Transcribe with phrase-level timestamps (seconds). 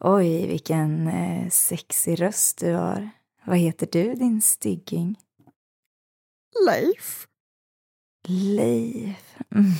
[0.00, 3.10] Oj, vilken eh, sexig röst du har.
[3.44, 5.18] Vad heter du, din stygging?
[6.66, 7.28] Leif.
[8.28, 9.36] Leif.
[9.54, 9.70] Mm.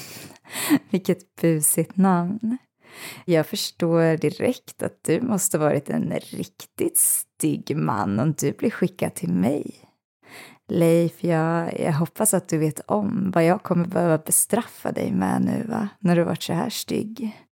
[0.91, 2.59] Vilket busigt namn.
[3.25, 9.15] Jag förstår direkt att du måste varit en riktigt stygg man om du blir skickad
[9.15, 9.89] till mig.
[10.69, 15.43] Leif, jag, jag hoppas att du vet om vad jag kommer behöva bestraffa dig med
[15.43, 15.89] nu, va?
[15.99, 17.45] När du varit så här stygg.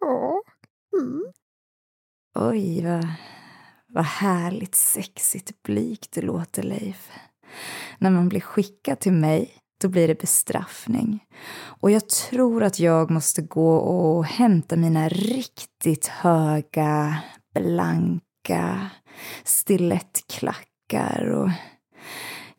[0.00, 0.33] Ja.
[1.00, 1.24] Mm.
[2.34, 3.06] Oj, vad,
[3.86, 7.10] vad härligt sexigt blygt det låter, Leif.
[7.98, 11.24] När man blir skickad till mig, då blir det bestraffning.
[11.80, 17.22] Och jag tror att jag måste gå och hämta mina riktigt höga,
[17.54, 18.90] blanka
[19.44, 21.50] stilettklackar och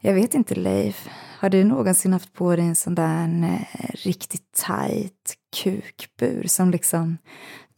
[0.06, 1.10] jag vet inte, Leif.
[1.40, 7.18] Har du någonsin haft på dig en sån där eh, riktigt tajt kukbur som liksom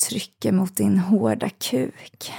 [0.10, 2.32] trycker mot din hårda kuk?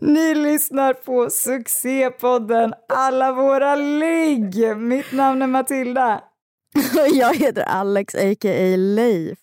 [0.00, 4.76] Ni lyssnar på succépodden Alla våra ligg.
[4.76, 6.20] Mitt namn är Matilda.
[7.12, 8.76] Jag heter Alex, a.k.a.
[8.76, 9.38] Leif.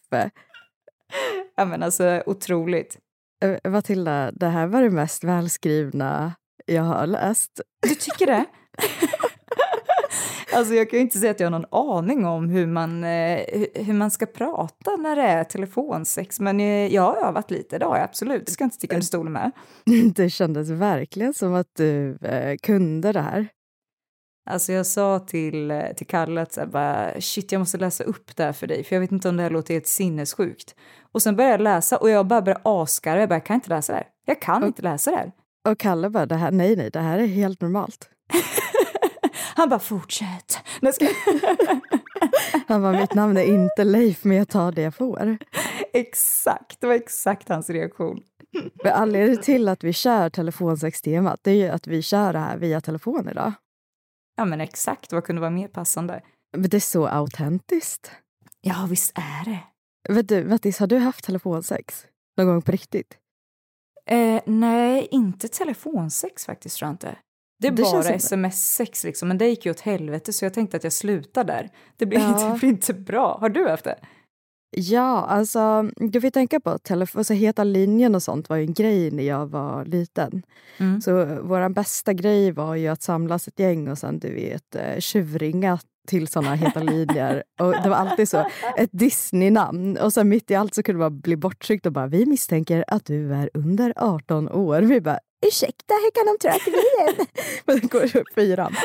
[1.56, 2.98] Ja, men alltså, otroligt.
[3.44, 6.34] Eh, Matilda, det här var det mest välskrivna
[6.66, 7.62] jag har läst.
[7.82, 8.46] Du tycker det?
[10.56, 13.40] alltså jag kan ju inte säga att jag har någon aning om hur man, eh,
[13.54, 17.78] hu- hur man ska prata när det är telefonsex, men eh, jag har övat lite,
[17.78, 18.46] det har jag absolut.
[18.46, 19.52] Det ska jag inte sticka under stolen med.
[20.16, 23.48] Det kändes verkligen som att du eh, kunde det här.
[24.50, 28.36] Alltså jag sa till, till Kalle att så här, bara, shit jag måste läsa upp
[28.36, 30.76] det här för dig, för jag vet inte om det här låter helt sinnessjukt.
[31.14, 33.70] Och sen började jag läsa och jag bara började asgarva, jag bara, jag kan inte
[33.70, 34.08] läsa det här.
[34.26, 35.32] Jag kan inte läsa det här.
[35.68, 38.10] Och Kalle bara, det här, nej, nej, det här är helt normalt.
[39.56, 40.58] Han bara, fortsätt.
[42.68, 45.38] Han bara, mitt namn är inte Leif, men jag tar det jag får.
[45.94, 48.20] exakt, det var exakt hans reaktion.
[48.84, 52.58] Men anledningen till att vi kör telefonsex-temat, det är ju att vi kör det här
[52.58, 53.54] via telefon idag.
[54.36, 56.22] Ja men exakt, vad kunde vara mer passande?
[56.58, 58.12] Men det är så autentiskt.
[58.62, 59.60] Ja visst är det.
[60.10, 62.06] Vet du, Mattis, har du haft telefonsex?
[62.38, 63.18] Någon gång på riktigt?
[64.06, 67.16] Eh, nej, inte telefonsex faktiskt tror jag inte.
[67.60, 70.78] Det är Det bara sms-sex liksom, men det gick ju åt helvete så jag tänkte
[70.78, 71.70] att jag slutar där.
[71.98, 72.50] Det blir, Ja.
[72.54, 73.38] det blir inte bra.
[73.42, 74.00] Har du haft det?
[74.76, 78.74] Ja, alltså du får tänka på att alltså, heta linjen och sånt var ju en
[78.74, 80.44] grej när jag var liten.
[80.78, 81.02] Mm.
[81.02, 85.00] Så vår bästa grej var ju att samlas ett gäng och sen du vet eh,
[85.00, 87.44] tjuvringa till såna heta linjer.
[87.60, 89.98] Och det var alltid så, ett Disney-namn.
[89.98, 93.06] Och sen mitt i allt så kunde man bli bortryckt och bara vi misstänker att
[93.06, 94.82] du är under 18 år.
[94.82, 97.28] Vi bara ursäkta, hur kan de tro att vi är?
[97.66, 98.76] Men det går upp fyran.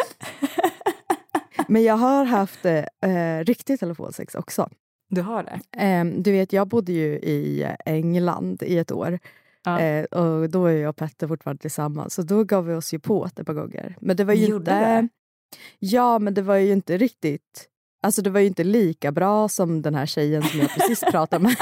[1.68, 4.68] Men jag har haft eh, riktigt telefonsex också.
[5.10, 5.60] Du har det?
[5.76, 9.18] Ehm, du vet, jag bodde ju i England i ett år.
[9.64, 9.80] Ja.
[9.80, 12.14] Eh, och då är jag och Petter fortfarande tillsammans.
[12.14, 13.96] Så då gav vi oss ju på ett par gånger.
[14.00, 15.00] Men det var ju Gjorde inte...
[15.00, 15.08] det?
[15.78, 17.68] Ja, men det var ju inte riktigt...
[18.02, 21.42] Alltså det var ju inte lika bra som den här tjejen som jag precis pratade
[21.42, 21.56] med.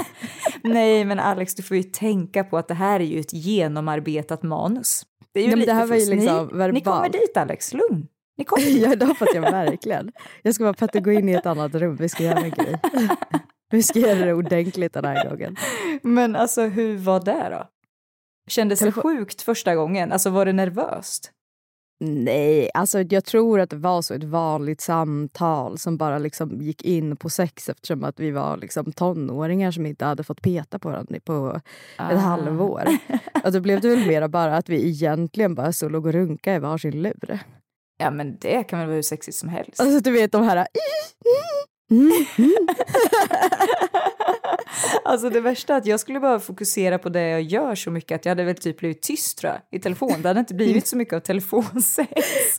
[0.62, 4.42] Nej, men Alex, du får ju tänka på att det här är ju ett genomarbetat
[4.42, 5.02] manus.
[5.32, 7.72] Det är ju Nej, lite det här var ju liksom ni, ni kommer dit, Alex.
[7.72, 8.06] Lugn.
[8.38, 8.82] Ni kommer dit.
[8.82, 10.12] ja, det hoppas jag verkligen.
[10.42, 11.96] Jag ska bara Petter gå in i ett annat rum.
[11.96, 12.80] Vi ska göra en grej.
[13.70, 15.56] Vi ska göra det ordentligt den här gången.
[16.02, 17.68] Men alltså, hur var det då?
[18.48, 20.12] Kändes det sjukt första gången?
[20.12, 21.32] Alltså, var det nervöst?
[22.00, 26.82] Nej, alltså jag tror att det var så ett vanligt samtal som bara liksom gick
[26.82, 30.88] in på sex eftersom att vi var liksom tonåringar som inte hade fått peta på
[30.88, 31.60] varandra på
[31.96, 32.10] Ah.
[32.10, 32.84] ett halvår.
[33.44, 36.54] Och då blev det väl mera bara att vi egentligen bara så låg och runka
[36.54, 37.38] i varsin lur.
[37.98, 39.80] Ja, men det kan väl vara hur sexigt som helst.
[39.80, 40.66] Alltså du vet de här...
[41.90, 42.66] Mm, mm.
[45.04, 48.16] Alltså det värsta är att jag skulle bara fokusera på det jag gör så mycket
[48.16, 50.22] att jag hade väl typ blivit tyst tror jag, i telefon.
[50.22, 52.10] Det hade inte blivit så mycket av telefonsex.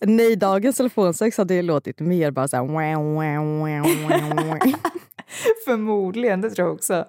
[0.01, 2.63] Nej, dagens telefonsex hade ju låtit mer bara så här...
[2.63, 4.73] Wow, wow, wow, wow, wow.
[5.65, 7.05] Förmodligen, det tror jag också.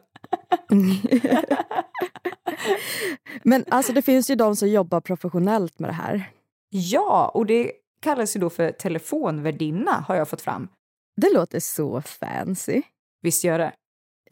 [3.42, 6.30] Men alltså det finns ju de som jobbar professionellt med det här.
[6.70, 10.68] Ja, och det kallas ju då för telefonvärdinna har jag fått fram.
[11.16, 12.82] Det låter så fancy.
[13.22, 13.72] Visst gör det?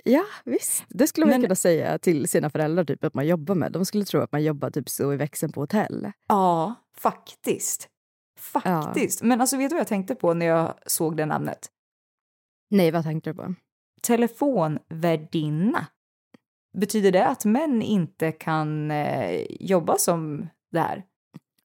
[0.05, 0.85] Ja, visst.
[0.89, 3.73] Det skulle man Men- kunna säga till sina föräldrar typ, att man jobbar med.
[3.73, 6.13] De skulle tro att man jobbar typ så i växeln på hotell.
[6.29, 7.89] Ja, faktiskt.
[8.39, 9.23] Faktiskt.
[9.23, 11.59] Men alltså vet du vad jag tänkte på när jag såg det namnet?
[12.71, 13.55] Nej, vad tänkte du på?
[14.03, 15.87] Telefonvärdinna.
[16.79, 21.05] Betyder det att män inte kan eh, jobba som det här?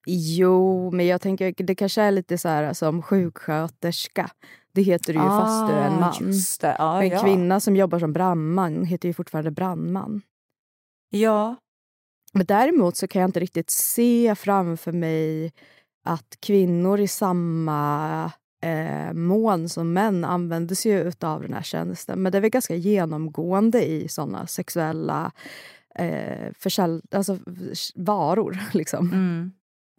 [0.06, 4.30] Jo, men jag tänker det kanske är lite så här som sjuksköterska.
[4.74, 6.14] Det heter det ju fast du är en man.
[6.14, 6.76] Ah, det.
[6.80, 10.22] Ja, en kvinna som jobbar som brandman heter ju fortfarande brandman.
[11.10, 11.56] Ja.
[12.34, 15.52] Men däremot så kan jag inte riktigt se framför mig
[16.04, 18.32] att kvinnor i samma
[18.62, 22.22] eh, mån som män använder sig av den här tjänsten.
[22.22, 25.32] Men det är väl ganska genomgående i såna sexuella
[25.96, 26.54] eh,
[27.12, 27.38] alltså,
[27.96, 28.60] varor.
[28.74, 29.08] Liksom.
[29.08, 29.52] Mm.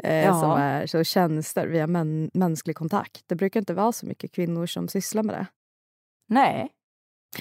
[0.05, 0.41] Eh, Ja.
[0.41, 3.23] Som är så tjänster via män- mänsklig kontakt.
[3.27, 5.47] Det brukar inte vara så mycket kvinnor som sysslar med det.
[6.29, 6.69] Nej.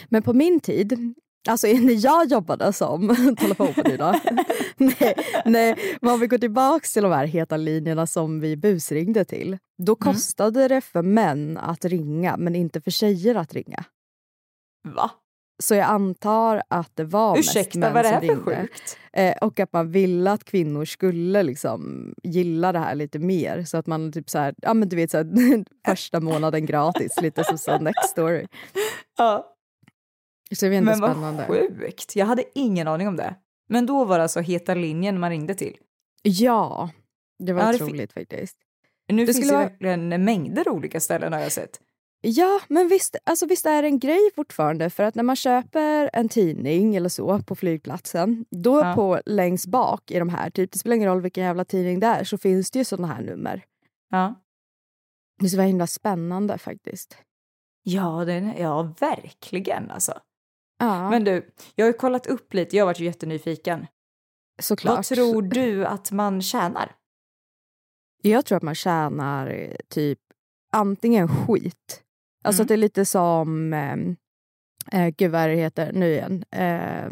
[0.09, 1.13] Men på min tid,
[1.49, 4.21] alltså när jag jobbade som telefonvärdinna.
[4.77, 5.15] nej,
[5.45, 9.57] nej, men om vi går tillbaka till de här heta linjerna som vi busringde till.
[9.77, 10.13] Då Mm.
[10.13, 13.83] kostade det för män att ringa men inte för tjejer att ringa.
[14.87, 15.11] Va?
[15.61, 18.61] Så jag antar att det var mest Ursäkta, män vad det som här för ringde.
[18.61, 18.97] sjukt?
[19.13, 23.63] Eh, och att man ville att kvinnor skulle liksom gilla det här lite mer.
[23.63, 25.25] Så att man typ så här, ja men du vet så här,
[25.85, 28.47] första månaden gratis, lite som så next story.
[29.17, 29.55] Ja.
[30.55, 31.45] Så det är ändå Men vad spännande.
[31.47, 32.15] sjukt.
[32.15, 33.35] Jag hade ingen aning om det.
[33.69, 35.77] Men då var det alltså heta linjen man ringde till.
[36.23, 36.89] Ja,
[37.39, 38.57] det var Ja, det otroligt faktiskt.
[39.11, 41.79] Nu Det finns skulle det verkligen mängder olika ställen har jag sett.
[42.23, 44.89] Ja, men visst, alltså visst är det en grej fortfarande.
[44.89, 48.94] För att när man köper en tidning eller så på flygplatsen, då Ja.
[48.95, 52.07] på längst bak i de här, typ, det spelar ingen roll vilken jävla tidning det
[52.07, 53.63] är, så finns det ju sådana här nummer.
[54.09, 54.35] Ja.
[55.39, 57.18] Det är så himla spännande faktiskt.
[57.83, 60.13] Ja, det, ja, verkligen alltså.
[60.79, 63.88] Ja, Men du, jag har kollat upp lite, jag har varit jättenyfiken.
[64.62, 64.95] såklart.
[64.95, 66.95] Vad tror du att man tjänar?
[68.21, 70.19] Jag tror att man tjänar eh, typ
[70.71, 72.03] antingen skit.
[72.41, 72.63] Alltså Mm.
[72.63, 76.43] att det är lite som, eh, eh, gud vad det heter nu igen.
[76.51, 77.11] Eh,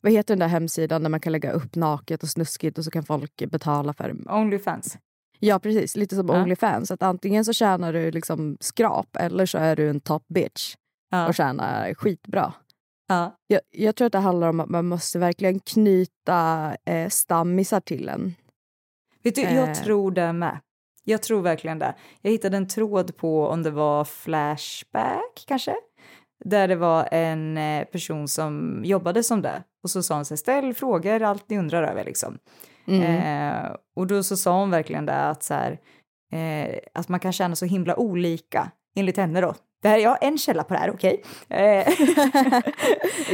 [0.00, 2.90] vad heter den där hemsidan där man kan lägga upp naket och snuskigt och så
[2.90, 4.30] kan folk betala för det?
[4.32, 4.98] Onlyfans?
[5.38, 6.42] Ja precis, lite som Ja.
[6.42, 6.90] Onlyfans.
[6.90, 10.74] Att antingen så tjänar du liksom skrap eller så är du en top bitch
[11.10, 11.28] Ja.
[11.28, 12.52] och tjänar skitbra.
[13.08, 13.36] ja.
[13.46, 18.08] Jag, jag tror att det handlar om att man måste verkligen knyta eh, stammisar till
[18.08, 18.34] en.
[19.22, 19.74] Vet du, jag Eh.
[19.74, 20.58] tror det med.
[21.04, 21.94] Jag tror verkligen det.
[22.22, 25.74] Jag hittade en tråd på om det var Flashback kanske?
[26.44, 29.62] Där det var en eh, person som jobbade som det.
[29.82, 32.38] Och så sa hon så här, ställ frågor, allt ni undrar över liksom.
[32.88, 33.02] Mm.
[33.02, 35.78] Eh, och då så sa hon verkligen det att så här,
[36.32, 39.54] eh, att man kan känna så himla olika, enligt henne då.
[39.82, 41.22] Det här, jag har en källa på det här, okej?
[41.48, 41.88] Eh,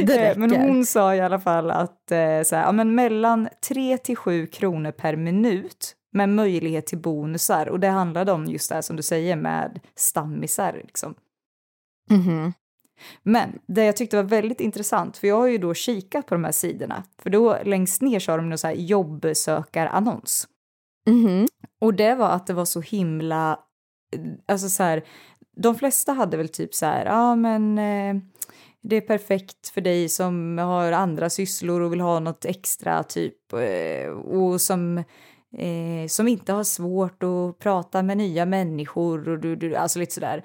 [0.05, 3.49] Det eh, men hon sa i alla fall att eh, så här, ja, men mellan
[3.67, 7.69] 3 till 7 kronor per minut med möjlighet till bonusar.
[7.69, 10.81] Och det handlade om just det här som du säger med stammisar.
[10.85, 11.15] Liksom.
[12.09, 12.53] Mhm.
[13.23, 16.43] Men det jag tyckte var väldigt intressant, för jag har ju då kikat på de
[16.43, 20.47] här sidorna, för då längst ner så har de någon så här jobbsökarannons.
[21.09, 21.47] Mhm.
[21.79, 23.59] Och det var att det var så himla,
[24.45, 25.03] alltså så här,
[25.55, 28.15] de flesta hade väl typ så här, ja men eh,
[28.81, 33.53] det är perfekt för dig som har andra sysslor och vill ha något extra typ
[33.53, 35.03] eh, och som,
[35.57, 40.13] eh, som inte har svårt att prata med nya människor och du, du, alltså lite
[40.13, 40.43] sådär.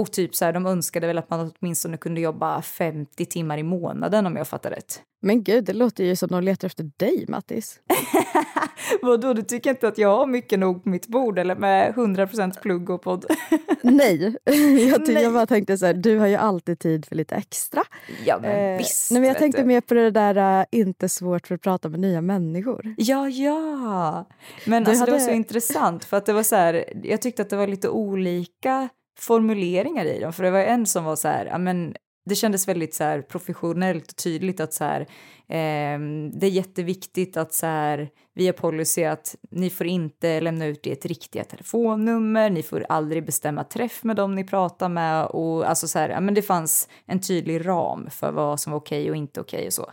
[0.00, 3.62] Och typ så här, de önskade väl att man åtminstone kunde jobba 50 timmar i
[3.62, 5.00] månaden om jag fattar rätt.
[5.22, 7.80] Men gud, det låter ju som de letar efter dig, Mattis.
[9.02, 12.60] Vadå, du tycker inte att jag har mycket nog på mitt bord eller med 100%
[12.60, 13.24] plugg och podd?
[13.82, 14.36] Nej,
[14.90, 15.22] jag, ty- Nej.
[15.22, 17.82] jag bara tänkte så här, du har ju alltid tid för lite extra.
[18.24, 19.10] Ja, men Eh, visst.
[19.10, 19.66] nej, men jag tänkte du.
[19.66, 22.94] mer på det där äh, inte svårt för att prata med nya människor.
[22.98, 24.28] Ja, ja.
[24.66, 27.22] Men Du alltså, det var hade- så intressant för att det var så här, jag
[27.22, 28.88] tyckte att det var lite olika
[29.18, 30.32] formuleringar i dem.
[30.32, 31.94] För det var en som var så här, ja men
[32.26, 35.06] det kändes väldigt så här professionellt och tydligt att så här,
[35.48, 40.86] ehm, det är jätteviktigt att så här, via policy att ni får inte lämna ut
[40.86, 45.88] ert riktiga telefonnummer, ni får aldrig bestämma träff med dem ni pratar med och alltså
[45.88, 49.16] så här, ja men det fanns en tydlig ram för vad som var okej och
[49.16, 49.90] inte okej och så.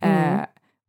[0.00, 0.34] Mm.
[0.34, 0.40] Eh,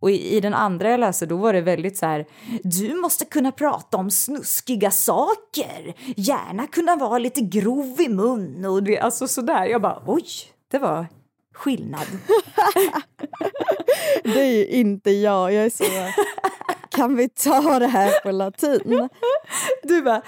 [0.02, 2.26] och i, i den andra jag läste då var det väldigt så här,
[2.64, 8.84] du måste kunna prata om snuskiga saker, gärna kunna vara lite grov i mun och
[8.84, 9.66] det, alltså sådär.
[9.66, 10.26] Jag bara oj,
[10.72, 11.08] det var
[11.54, 12.08] skillnad.
[14.24, 15.54] Det är ju inte jag.
[15.54, 15.84] Jag är så...
[16.90, 19.10] Kan vi ta det här på latin?
[19.84, 20.22] Du bara,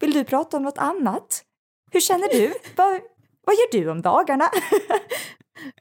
[0.00, 1.42] vill du prata om något annat?
[1.90, 2.54] Hur känner du?
[2.76, 3.00] Vad,
[3.46, 4.50] vad gör du om dagarna?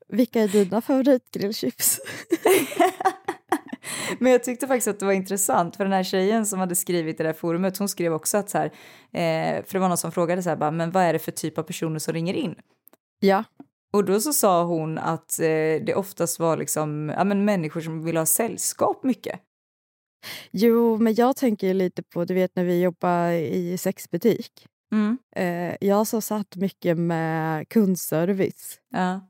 [0.07, 1.99] Vilka är dina favoritgrillchips?
[4.19, 7.19] Men jag tyckte faktiskt att det var intressant för den här tjejen som hade skrivit
[7.19, 8.65] i det här forumet, hon skrev också att så här,
[9.11, 11.31] eh, för det var någon som frågade så här, bara, men vad är det för
[11.31, 12.55] typ av personer som ringer in?
[13.19, 13.43] Ja.
[13.93, 18.03] Och då så sa hon att eh, det oftast var liksom, ja men människor som
[18.03, 19.39] vill ha sällskap mycket.
[20.51, 24.67] Jo, men jag tänker lite på, du vet när vi jobbar i sexbutik.
[24.91, 25.17] Mm.
[25.35, 28.79] Eh, jag så satt mycket med kundservice.
[28.89, 29.21] Ja.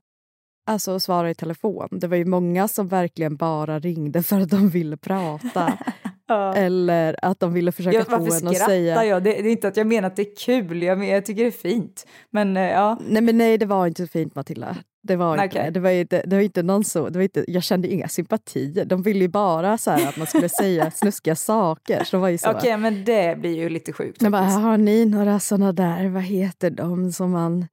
[0.68, 1.88] Alltså att svara i telefon.
[1.92, 5.78] Det var ju många som verkligen bara ringde för att de ville prata.
[6.30, 6.54] Ja.
[6.54, 9.06] Eller att de ville försöka Ja, få en att säga...
[9.06, 9.24] jag?
[9.24, 11.42] Det, det är inte att jag menar att det är kul, jag, men jag tycker
[11.42, 12.08] det är fint.
[12.30, 14.78] Men eh, ja, Nej, men nej, det var inte så fint Matilda.
[15.04, 17.64] Det var inte, det var inte, det var inte någon så, det var inte, jag
[17.64, 18.86] kände inga sympatier.
[18.86, 22.04] De ville ju bara så här att man skulle säga snuskiga saker.
[22.04, 22.52] Så det var ju så.
[22.52, 24.22] okej, men det blir ju lite sjukt.
[24.22, 27.66] Jag bara, har ni några såna där, vad heter de som man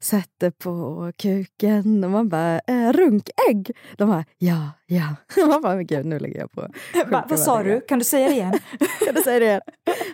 [0.00, 2.04] sätter på kuken?
[2.04, 3.76] Och man bara, eh, runkägg?
[3.96, 5.14] De bara, ja, ja.
[5.46, 6.66] Man bara, men gud, nu lägger jag på.
[7.06, 7.80] Va, vad sa du?
[7.80, 8.58] Kan du säga det igen?
[9.06, 9.60] Kan du säga det igen?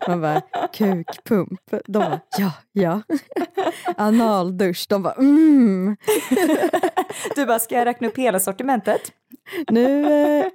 [0.08, 1.60] Man bara, kukpump.
[1.86, 3.02] De bara, ja, ja.
[3.96, 4.86] Analdusch.
[4.88, 5.96] De bara, mm.
[7.34, 9.12] Du bara, ska jag räkna upp hela sortimentet?
[9.68, 10.06] Nu,
[10.40, 10.46] eh,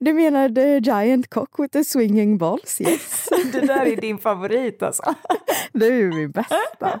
[0.00, 2.80] du menar the giant cock with the swinging balls?
[2.80, 3.28] Yes.
[3.52, 5.14] Det där är din favorit alltså.
[5.72, 7.00] Du är min bästa.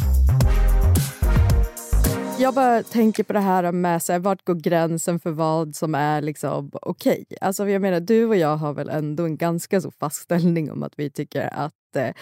[2.41, 5.95] Jag bara tänker på det här med så här, vart går gränsen för vad som
[5.95, 7.25] är liksom okej.
[7.41, 10.83] Alltså jag menar, du och jag har väl ändå en ganska så fast ställning om
[10.83, 12.13] att vi tycker att eh,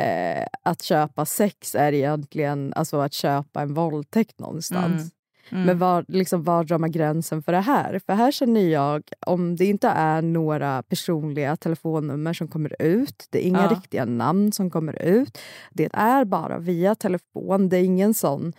[0.00, 4.94] eh att köpa sex är egentligen alltså att köpa en våldtäkt någonstans.
[4.94, 5.10] Mm.
[5.50, 8.00] Men var, liksom, var drar man gränsen för det här?
[8.06, 13.38] För här känner jag, om det inte är några personliga telefonnummer som kommer ut, det
[13.44, 13.70] är inga Ja.
[13.76, 15.38] riktiga namn som kommer ut,
[15.70, 18.52] det är bara via telefon, det är ingen sån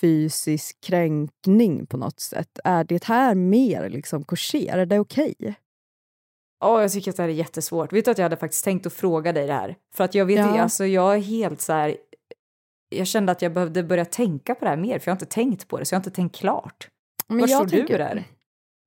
[0.00, 2.58] fysisk kränkning på något sätt.
[2.64, 4.78] Är det här mer liksom kosher?
[4.78, 5.34] Är det okej?
[6.64, 7.92] Åh, jag tycker att det här är jättesvårt.
[7.92, 9.76] Vet du att jag hade faktiskt tänkt att fråga dig det här?
[9.94, 10.60] För att jag vet Ja.
[10.60, 11.96] alltså jag är helt så här...
[12.98, 15.34] Jag kände att jag behövde börja tänka på det här mer, för jag har inte
[15.34, 16.88] tänkt på det, så jag har inte tänkt klart.
[17.28, 18.24] Men Var står du där?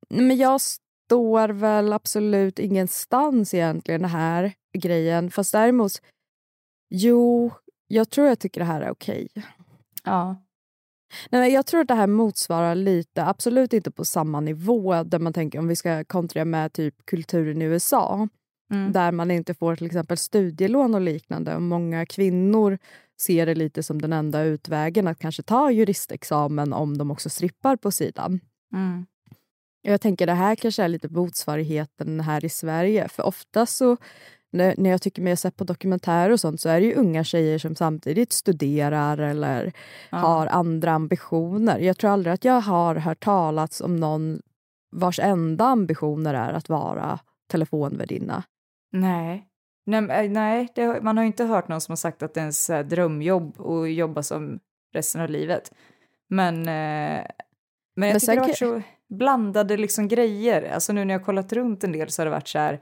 [0.09, 5.31] Men jag står väl absolut ingenstans egentligen den här grejen.
[5.31, 5.91] Fast däremot,
[6.89, 7.51] jo,
[7.87, 9.27] jag tror jag tycker det här är okej.
[10.03, 10.35] Ja.
[11.29, 15.33] Nej, jag tror att det här motsvarar lite, absolut inte på samma nivå där man
[15.33, 18.27] tänker om vi ska kontra med typ kulturen i USA
[18.71, 18.91] Mm.
[18.91, 21.55] där man inte får till exempel studielån och liknande.
[21.55, 22.77] Och många kvinnor
[23.21, 27.75] ser det lite som den enda utvägen att kanske ta juristexamen om de också strippar
[27.75, 28.39] på sidan.
[28.73, 29.05] Mm.
[29.81, 33.07] Jag tänker det här kanske är lite motsvarigheten här i Sverige.
[33.07, 33.97] För ofta så,
[34.51, 36.93] när, när jag tycker mig ha sett på dokumentärer och sånt så är det ju
[36.93, 39.73] unga tjejer som samtidigt studerar eller
[40.09, 40.17] Ja.
[40.17, 41.79] har andra ambitioner.
[41.79, 44.41] Jag tror aldrig att jag har hört talats om någon
[44.91, 47.19] vars enda ambitioner är att vara
[47.51, 48.43] telefonvärdinna.
[48.91, 49.46] Nej.
[49.87, 52.39] Nej, eh, nej det, man har ju inte hört någon som har sagt att det
[52.39, 54.59] är ens eh, drömjobb att jobba som
[54.93, 55.71] resten av livet.
[56.29, 57.25] Men, eh,
[57.95, 60.71] men jag Men tycker det har varit så blandade liksom grejer.
[60.73, 62.81] Alltså nu när jag har kollat runt en del så har det varit så här,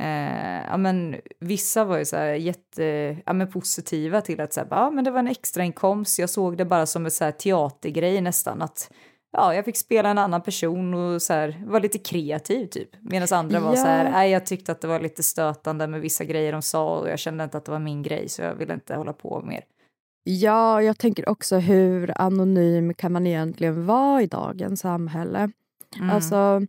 [0.00, 4.60] eh, ja men vissa var ju så här jätte, ja men positiva till att så
[4.60, 7.32] här, ja men det var en extrainkomst, jag såg det bara som en så här
[7.32, 8.90] teatergrej nästan att
[9.36, 12.88] Ja, jag fick spela en annan person och så här, var lite kreativ typ.
[13.00, 13.76] Medan andra var Ja.
[13.76, 16.98] så här, nej jag tyckte att det var lite stötande med vissa grejer de sa
[16.98, 19.42] och jag kände inte att det var min grej så jag ville inte hålla på
[19.42, 19.64] mer.
[20.24, 25.50] Ja, jag tänker också hur anonym kan man egentligen vara i dagens samhälle?
[25.96, 26.10] Mm.
[26.10, 26.60] Alltså,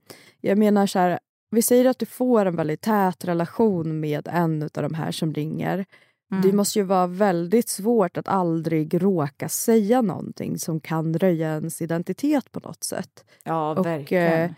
[0.41, 1.19] jag menar så här,
[1.51, 5.33] vi säger att du får en väldigt tät relation med en av de här som
[5.33, 5.85] ringer.
[6.31, 6.41] Mm.
[6.41, 11.81] Det måste ju vara väldigt svårt att aldrig råka säga någonting som kan röja ens
[11.81, 13.25] identitet på något sätt.
[13.43, 14.41] Ja, Och, verkligen.
[14.43, 14.51] eh,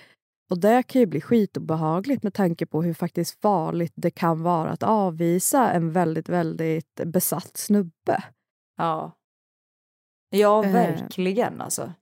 [0.50, 4.70] Och det kan ju bli skitobehagligt med tanke på hur faktiskt farligt det kan vara
[4.70, 8.24] att avvisa en väldigt, väldigt besatt snubbe.
[8.78, 9.12] Ja.
[10.30, 10.72] Ja, Eh.
[10.74, 11.94] verkligen alltså.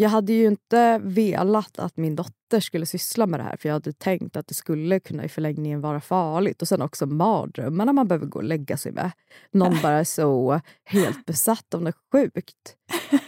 [0.00, 3.74] Jag hade ju inte velat att min dotter skulle syssla med det här för jag
[3.74, 6.62] hade tänkt att det skulle kunna i förlängningen vara farligt.
[6.62, 9.10] Och sen också mardrömmarna man behöver gå och lägga sig med.
[9.52, 12.76] Någon bara är så helt besatt av något sjukt.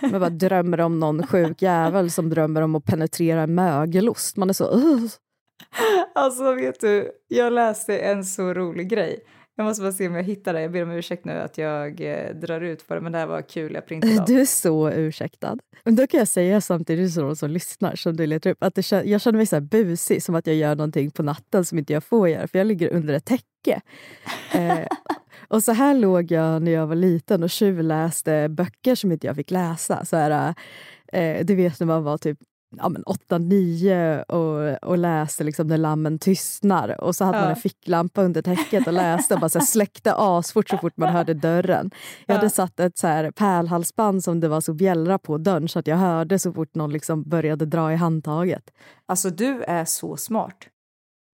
[0.01, 4.37] Man bara drömmer om någon sjuk jävel som drömmer om att penetrera en mögelost.
[4.37, 4.71] Man är så...
[4.71, 5.13] "Ugh."
[6.15, 9.25] Alltså vet du, jag läste en så rolig grej.
[9.57, 10.61] Jag måste bara se om jag hittar det.
[10.61, 13.27] Jag ber om ursäkt nu att jag eh, drar ut på det, men det här
[13.27, 13.75] var kul.
[13.75, 14.27] Jag printade av.
[14.27, 15.59] Du är så ursäktad.
[15.85, 18.75] Men då kan jag säga samtidigt som de som lyssnar, som du letar upp, att
[18.75, 21.79] det, jag känner mig så här busig, som att jag gör någonting på natten som
[21.79, 23.81] inte jag får göra, för jag ligger under ett täcke.
[24.55, 24.87] Eh,
[25.49, 29.37] och så här låg jag när jag var liten och tjuvläste böcker som inte jag
[29.37, 30.05] fick läsa.
[30.05, 30.55] Så här,
[31.13, 32.39] eh, du vet när man var typ
[32.79, 37.01] ja, men 8-9 och, och läste liksom När lammen tystnar.
[37.01, 37.55] Och så hade man Ja.
[37.55, 41.09] en ficklampa under täcket och läste och bara så här släckte asfort så fort man
[41.09, 41.91] hörde dörren.
[42.27, 42.51] Jag hade Ja.
[42.51, 45.97] satt ett så här pärlhalsband som det var så bjällra på dörren så att jag
[45.97, 48.71] hörde så fort någon liksom började dra i handtaget.
[49.07, 50.57] Alltså du är så smart.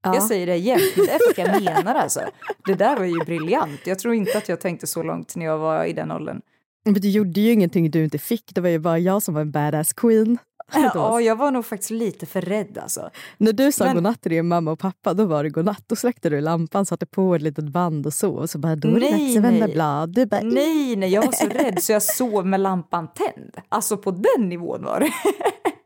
[0.02, 0.14] Ja.
[0.14, 2.20] Jag säger det igen, det är att jag menar alltså.
[2.66, 3.80] Det där var ju briljant.
[3.86, 6.40] Jag tror inte att jag tänkte så långt när jag var i den åldern.
[6.84, 8.54] Men du gjorde ju ingenting du inte fick.
[8.54, 10.38] Det var ju bara jag som var en badass queen.
[10.74, 13.10] Ja, jag var nog faktiskt lite för rädd alltså.
[13.38, 15.82] När du sa Men- godnatt till din mamma och pappa, då var det godnatt.
[15.86, 18.32] Då släckte du lampan, satte på ett litet band och så.
[18.34, 19.72] Och så bara, då är det Nej, nej.
[19.72, 20.14] blad.
[20.14, 23.56] Du bara, Nej, nej, jag var så rädd så jag sov med lampan tänd.
[23.68, 25.10] Alltså på den nivån var det.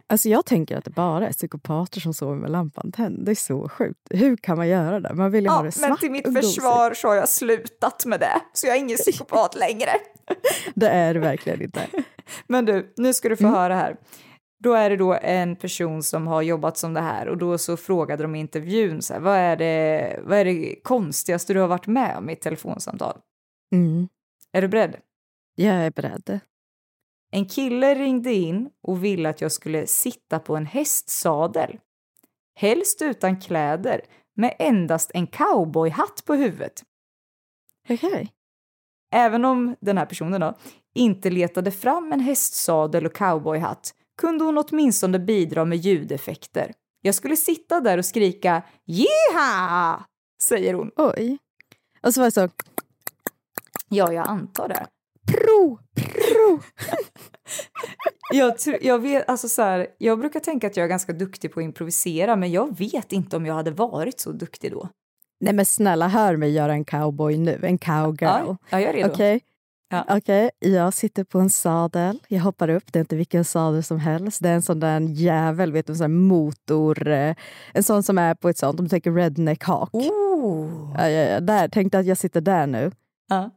[0.06, 3.24] Alltså jag tänker att det bara är psykopater som sover med lampan tänd.
[3.24, 4.00] Det är så sjukt.
[4.10, 5.14] Hur kan man göra det?
[5.14, 8.06] Man vill ju ha Ja, det svart men till mitt försvar så har jag slutat
[8.06, 8.40] med det.
[8.52, 9.90] Så jag är ingen psykopat längre.
[10.74, 11.80] Det är det verkligen inte.
[12.46, 13.54] Men du, nu ska du få Mm.
[13.54, 13.96] höra här.
[14.62, 17.76] Då är det då en person som har jobbat som det här och då så
[17.76, 21.68] frågade de i intervjun så här, vad är det, vad är det konstigaste du har
[21.68, 23.20] varit med om i ett telefonsamtal?
[23.74, 24.08] Mm.
[24.52, 24.96] Är du beredd?
[25.54, 26.40] Jag är beredd.
[27.30, 31.78] En kille ringde in och ville att jag skulle sitta på en hästsadel.
[32.54, 34.00] Helst utan kläder,
[34.34, 36.82] med endast en cowboyhatt på huvudet.
[37.88, 38.32] Okej.
[39.14, 40.58] Även om den här personen då
[40.94, 46.72] inte letade fram en hästsadel och cowboyhatt kunde hon åtminstone bidra med ljudeffekter.
[47.00, 50.04] Jag skulle sitta där och skrika Jeha!
[50.42, 50.90] säger hon.
[50.96, 51.38] Oj.
[52.02, 52.48] Och så var det så,
[53.88, 54.86] Ja, jag antar det.
[55.32, 56.60] pro, pro.
[58.34, 61.60] Jag, jag, vet, alltså så här, jag brukar tänka att jag är ganska duktig på
[61.60, 64.88] att improvisera men jag vet inte om jag hade varit så duktig då.
[65.40, 67.60] Nej men snälla, hör mig göra en cowboy nu.
[67.62, 68.28] En cowgirl.
[68.28, 69.10] Ja, ja, jag är redo.
[69.10, 69.40] Okej.
[69.92, 70.04] Ja.
[70.08, 72.18] Okej, jag sitter på en sadel.
[72.28, 72.92] Jag hoppar upp.
[72.92, 74.42] Det är inte vilken sadel som helst.
[74.42, 77.08] Det är en sån där jävel, vet du, en sån motor.
[77.08, 77.34] eh,
[77.74, 79.90] En sån som är på ett sånt, om du tänker redneck hak.
[79.94, 80.94] Oh.
[80.96, 81.68] Ja, ja, ja, där.
[81.68, 82.90] Tänkte att jag sitter där nu.
[83.28, 83.50] Ja.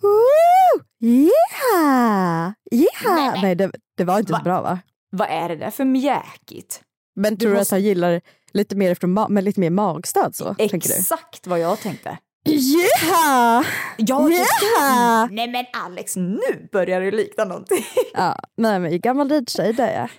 [0.00, 0.84] Woo!
[1.00, 2.52] Yeah!
[2.72, 3.16] Yeah!
[3.16, 4.38] Nej, men- Nej, det, det var inte Va?
[4.38, 4.78] så bra va?
[5.10, 6.82] Vad är det där för mjäkigt?
[7.16, 8.20] Men tror du måste- att han gillar
[8.52, 10.54] lite mer från ma- med lite mer magstöd så?
[10.58, 12.18] Exakt vad jag tänkte.
[12.48, 13.64] Yeah!
[13.96, 15.28] Ja, det- Yeah!
[15.30, 17.84] Nej men Alex, nu börjar det likna någonting.
[18.14, 20.10] Ja, nej men gammal ridtjej det är.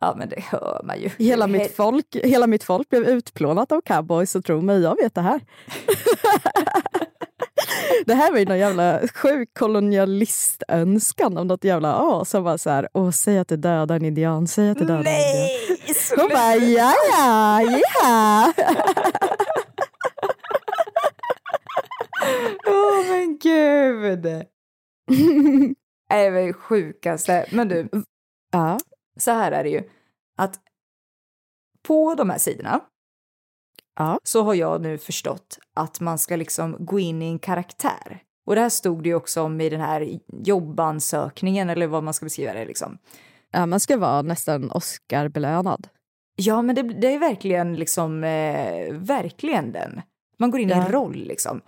[0.00, 1.10] Ja men det hör man ju.
[1.18, 4.96] Hela Det mitt, folk, hela mitt folk blev utplånat av cowboys, så tro mig, jag
[5.02, 5.40] vet det här.
[8.06, 12.70] det här var ju någon jävla sjuk kolonialistönskan om något jävla as som var så
[12.70, 15.22] här, åh säg att du dödar en indian, säg att du dödar en indian.
[15.32, 15.78] Nej!
[16.16, 17.62] Hon bara, ja ja,
[18.02, 18.52] ja.
[22.66, 24.24] Åh men gud!
[26.10, 27.46] Nej, det sjukaste.
[27.52, 27.88] Men du,
[28.52, 28.78] ja.
[29.16, 29.82] så här är det ju.
[30.38, 30.60] Att
[31.82, 32.80] på de här sidorna
[33.98, 34.18] Ja.
[34.22, 38.22] så har jag nu förstått att man ska liksom gå in i en karaktär.
[38.46, 42.14] Och det här stod det ju också om i den här jobbansökningen eller vad man
[42.14, 42.98] ska beskriva det liksom.
[43.52, 45.88] ja, man ska vara nästan Oscar-belönad.
[46.36, 50.02] Ja, men det, det är verkligen liksom, eh, verkligen den.
[50.38, 50.86] Man går in i Ja.
[50.86, 51.60] en roll liksom.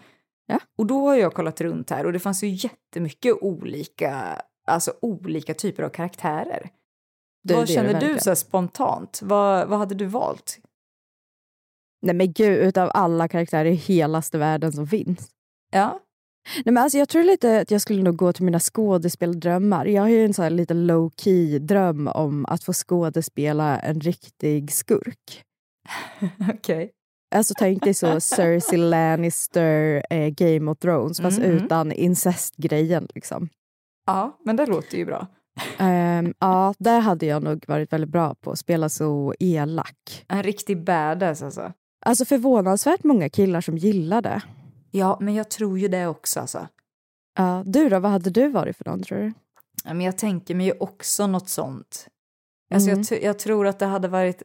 [0.52, 0.60] Ja.
[0.78, 5.54] Och då har jag kollat runt här och det fanns ju jättemycket olika, alltså olika
[5.54, 6.70] typer av karaktärer.
[7.44, 8.20] Det vad känner du verkligen.
[8.20, 9.20] så spontant?
[9.22, 10.58] Vad, vad hade du valt?
[12.02, 15.30] Nej men gud, utav alla karaktärer i helaste världen som finns.
[15.70, 16.00] Ja,
[16.56, 19.86] Nej, men alltså, jag tror lite att jag skulle nog gå till mina skådespeldrömmar.
[19.86, 24.00] Jag har ju en sån här lite low key dröm om att få skådespela en
[24.00, 25.44] riktig skurk.
[26.54, 26.90] Okej.
[27.32, 31.50] Alltså tänk dig så Cersei Lannister, eh, Game of Thrones fast Mm.
[31.50, 33.48] utan incestgrejen liksom.
[34.06, 35.26] Ja, men det låter ju bra.
[35.78, 40.24] Ehm, ja, där hade jag nog varit väldigt bra på att spela så elak.
[40.28, 41.72] En riktig badass alltså.
[42.06, 44.42] Alltså förvånansvärt många killar som gillar det.
[44.90, 46.68] Ja, men jag tror ju det också alltså.
[47.38, 49.32] Ja, du då, vad hade du varit för någon tror du?
[49.84, 52.06] Ja, men jag tänker mig ju också något sånt.
[52.74, 53.04] Alltså Mm.
[53.10, 54.42] jag, jag tror att det hade varit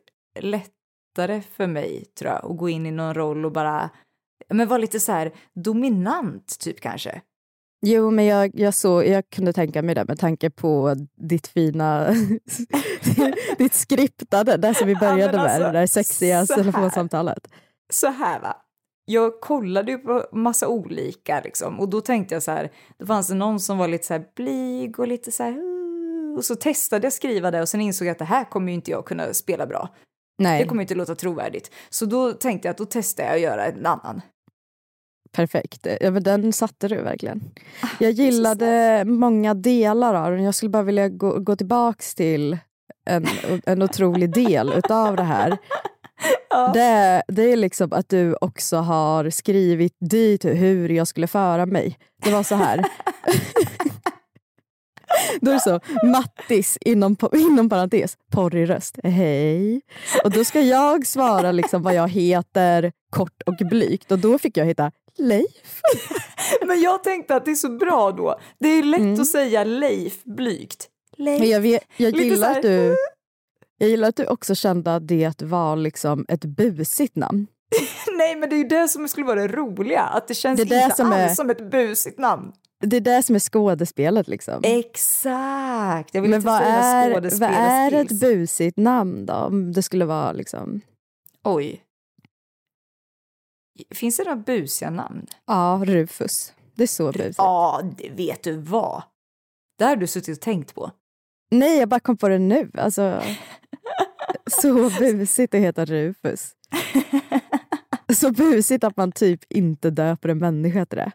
[1.17, 3.89] lättare för mig tror jag, att gå in i någon roll och bara
[4.47, 7.21] ja, men vara lite så här dominant typ kanske.
[7.81, 12.07] Jo, men jag, jag, så, jag kunde tänka mig det med tanke på ditt fina...
[13.57, 17.47] ditt skriptade, det som vi började men alltså, med, det där sexiga telefonsamtalet.
[17.93, 18.55] Så här va.
[19.05, 23.27] Jag kollade ju på massa olika liksom och då tänkte jag så här, då fanns
[23.27, 25.57] det någon som var lite så här blyg och lite så här
[26.37, 28.73] och så testade jag skriva det och sen insåg jag att det här kommer ju
[28.73, 29.89] inte jag kunna spela bra.
[30.37, 31.71] Nej, Det kommer inte låta trovärdigt.
[31.89, 34.21] Så då tänkte jag att då testar jag att göra en annan.
[35.31, 35.87] perfekt.
[36.01, 37.43] Ja, men den satte du verkligen.
[37.81, 40.43] Ah, Jag gillade många delar av den.
[40.43, 42.57] Jag skulle bara vilja gå, gå tillbaks till
[43.05, 43.27] en,
[43.65, 45.57] en otrolig del utav det här.
[46.49, 46.71] Ja.
[46.73, 51.97] Det, det är liksom att du också har skrivit dit hur jag skulle föra mig.
[52.23, 52.85] Det var så här.
[55.41, 59.81] Då är det så, Mattis inom, inom parentes, porrig röst, hej.
[60.23, 64.11] Och då ska jag svara liksom vad jag heter, kort och blygt.
[64.11, 65.81] Och då fick jag hitta Leif.
[66.67, 68.39] Men jag tänkte att det är så bra då.
[68.59, 69.21] Det är lätt Mm.
[69.21, 70.87] att säga Leif blygt.
[71.17, 71.43] Leif.
[71.45, 72.95] Jag, vet, jag, gillar att du,
[73.77, 77.47] jag gillar att du också kände att det var liksom ett busigt namn.
[78.17, 80.01] Nej, men det är ju det som skulle vara det roliga.
[80.01, 82.51] Att det känns Det inte som alls är- som ett busigt namn.
[82.79, 84.27] Det är det som är skådespelet.
[84.27, 84.61] Liksom.
[84.63, 86.13] Exakt.
[86.13, 89.33] Jag vill Men inte vad är, vad är ett busigt namn då?
[89.33, 90.81] Om det skulle vara liksom...
[91.43, 91.83] Oj.
[93.91, 95.27] Finns det några busiga namn?
[95.45, 96.53] Ja, Rufus.
[96.75, 97.37] Det är så busigt.
[97.37, 99.03] Ja, det vet du vad.
[99.77, 100.91] Det har du suttit och tänkt på.
[101.51, 102.71] Nej, jag bara kom på det nu.
[102.73, 103.21] Alltså,
[104.61, 106.51] så busigt att heta Rufus.
[108.13, 111.11] Så busigt att man typ inte döper en människa till det.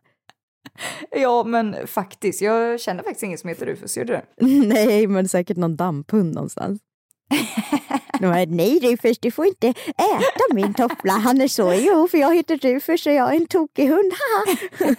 [1.11, 2.43] Ja, men faktiskt.
[2.43, 3.97] Jag känner faktiskt ingen som heter Rufus.
[3.97, 4.25] Gör du det?
[4.67, 6.81] Nej, men säkert någon damphund någonstans.
[8.21, 11.13] Bara, Nej Rufus, du får inte äta min toffla.
[11.13, 14.13] Han är så, jo för jag heter Rufus och jag är en tokig hund.
[14.13, 14.97] haha."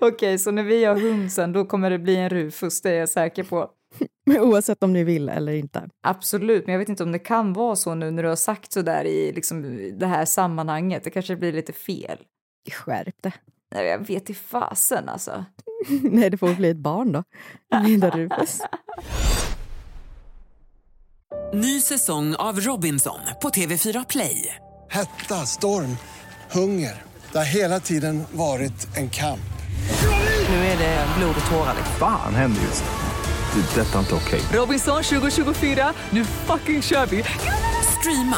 [0.00, 2.82] Okej, så när vi har hund sen, då kommer det bli en Rufus.
[2.82, 3.70] Det är jag säker på.
[4.26, 5.88] Men oavsett om ni vill eller inte.
[6.02, 8.72] Absolut, men jag vet inte om det kan vara så nu när du har sagt
[8.72, 9.62] så där i liksom,
[9.98, 11.04] det här sammanhanget.
[11.04, 12.18] Det kanske blir lite fel.
[12.68, 13.32] Skärp det.
[13.74, 15.44] Nej, jag vet i fasen alltså.
[16.02, 17.24] Nej, det får bli ett barn då.
[17.84, 18.60] Lilla Rufus.
[21.54, 24.54] Ny säsong av Robinson på TV4 Play.
[24.90, 25.96] Hetta, storm,
[26.50, 27.02] hunger.
[27.32, 29.40] Det har hela tiden varit en kamp.
[30.48, 31.74] Nu är det blod och tårar.
[31.76, 31.94] liksom.
[31.98, 32.90] Fan händer just nu.
[33.60, 33.80] Det.
[33.80, 34.40] är Detta är inte okej.
[34.52, 37.24] Robinson 2024, nu fucking kör vi!
[38.00, 38.36] Streama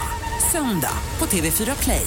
[0.52, 2.06] söndag på TV4 Play.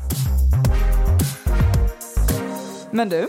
[2.91, 3.27] Men du,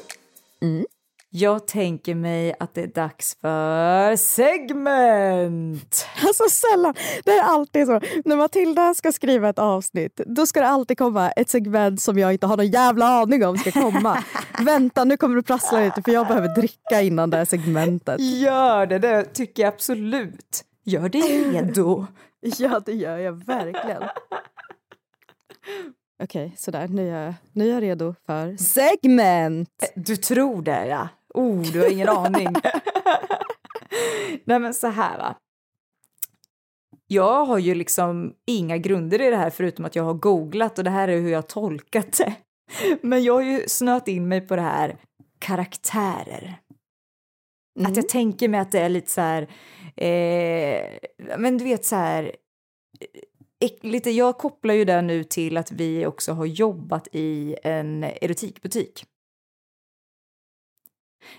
[1.31, 6.07] jag tänker mig att det är dags för segment!
[6.27, 6.94] Alltså sällan.
[7.25, 8.01] Det är alltid så.
[8.25, 12.33] När Matilda ska skriva ett avsnitt, då ska det alltid komma ett segment som jag
[12.33, 14.25] inte har någon jävla aning om ska komma.
[14.64, 18.20] Vänta, nu kommer det prassla lite för jag behöver dricka innan det här segmentet.
[18.20, 20.64] Gör det, det tycker jag absolut.
[20.85, 21.22] Gör dig
[21.53, 22.07] redo.
[22.40, 24.03] Ja, det gör jag verkligen.
[26.22, 26.88] Okej, sådär.
[26.88, 29.92] Nu är, jag, nu är jag redo för segment.
[29.94, 31.08] Du tror det, ja.
[31.35, 32.48] Oh, du har ingen aning.
[34.44, 35.37] Nej, men så här, va.
[37.06, 40.85] Jag har ju liksom inga grunder i det här förutom att jag har googlat och
[40.85, 42.35] det här är hur jag har tolkat det.
[43.02, 44.96] Men jag har ju snöat in mig på det här
[45.38, 46.58] karaktärer.
[47.85, 49.42] Att jag tänker mig att det är lite så här,
[49.96, 50.98] eh,
[51.38, 53.20] men du vet så här, eh,
[53.81, 59.05] lite, jag kopplar ju det nu till att vi också har jobbat i en erotikbutik.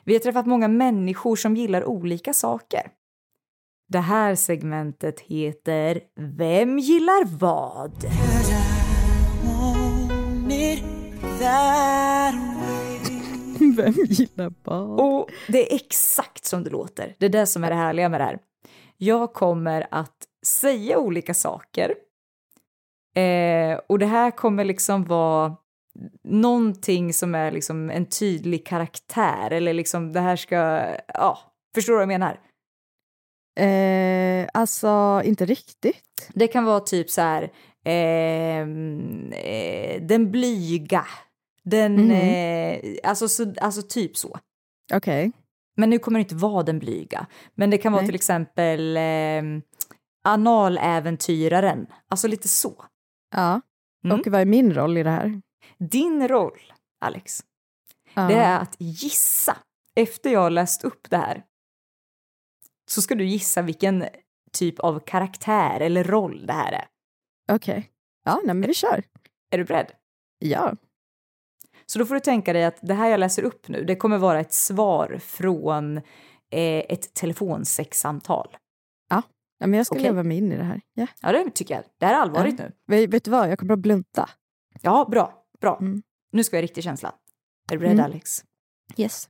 [0.03, 2.91] Vi har träffat många människor som gillar olika saker.
[3.87, 7.91] Det här segmentet heter Vem gillar vad?
[13.77, 14.99] Vem gillar vad?
[14.99, 17.15] Och det är exakt som det låter.
[17.19, 18.39] Det är det som är det härliga med det här.
[18.97, 21.93] Jag kommer att säga olika saker.
[23.15, 25.55] Eh, och det här kommer liksom vara
[26.23, 30.55] någonting som är liksom en tydlig karaktär eller liksom det här ska,
[31.13, 31.39] ja,
[31.75, 32.39] förstår du vad jag menar?
[33.59, 36.29] Eh, alltså, inte riktigt.
[36.33, 37.51] Det kan vara typ så här,
[37.85, 41.05] ehm, eh, den blyga,
[41.63, 42.11] den, Mhm.
[42.11, 44.37] eh, alltså, så, alltså typ så.
[44.93, 45.31] Okej.
[45.77, 47.25] Men nu kommer det inte vara den blyga.
[47.55, 48.07] Men det kan vara Nej.
[48.07, 49.43] till exempel eh,
[50.25, 52.85] analäventyraren, alltså lite så.
[53.33, 53.61] Ja.
[54.05, 54.19] Mm.
[54.19, 55.41] Och vad är min roll i det här?
[55.77, 56.73] Din roll,
[57.05, 57.43] Alex,
[58.13, 58.21] Ja.
[58.27, 59.57] det är att gissa.
[59.95, 61.43] Efter jag har läst upp det här
[62.91, 64.05] så ska du gissa vilken
[64.51, 66.87] typ av karaktär eller roll det här är.
[67.51, 67.89] Okej.
[68.25, 69.03] Ja, nej, men vi kör.
[69.51, 69.91] Är du beredd?
[70.39, 70.73] Ja.
[71.85, 74.17] Så då får du tänka dig att det här jag läser upp nu, det kommer
[74.17, 76.03] vara ett svar från eh,
[76.89, 78.57] ett telefonsexsamtal.
[79.57, 80.03] Ja men jag ska Okej.
[80.03, 80.81] leva mig in i det här.
[80.93, 81.07] Ja.
[81.21, 81.83] Ja, det tycker jag.
[81.97, 82.71] Det här är allvarligt nu.
[82.87, 84.29] Vet, vet du vad, jag kommer att blunta.
[84.81, 85.45] Ja, bra.
[85.61, 85.77] Bra.
[85.81, 86.03] Mm.
[86.31, 87.09] Nu ska jag ha riktig känsla.
[87.71, 88.05] Är du beredd, Mm.
[88.05, 88.45] Alex?
[88.97, 89.29] Yes.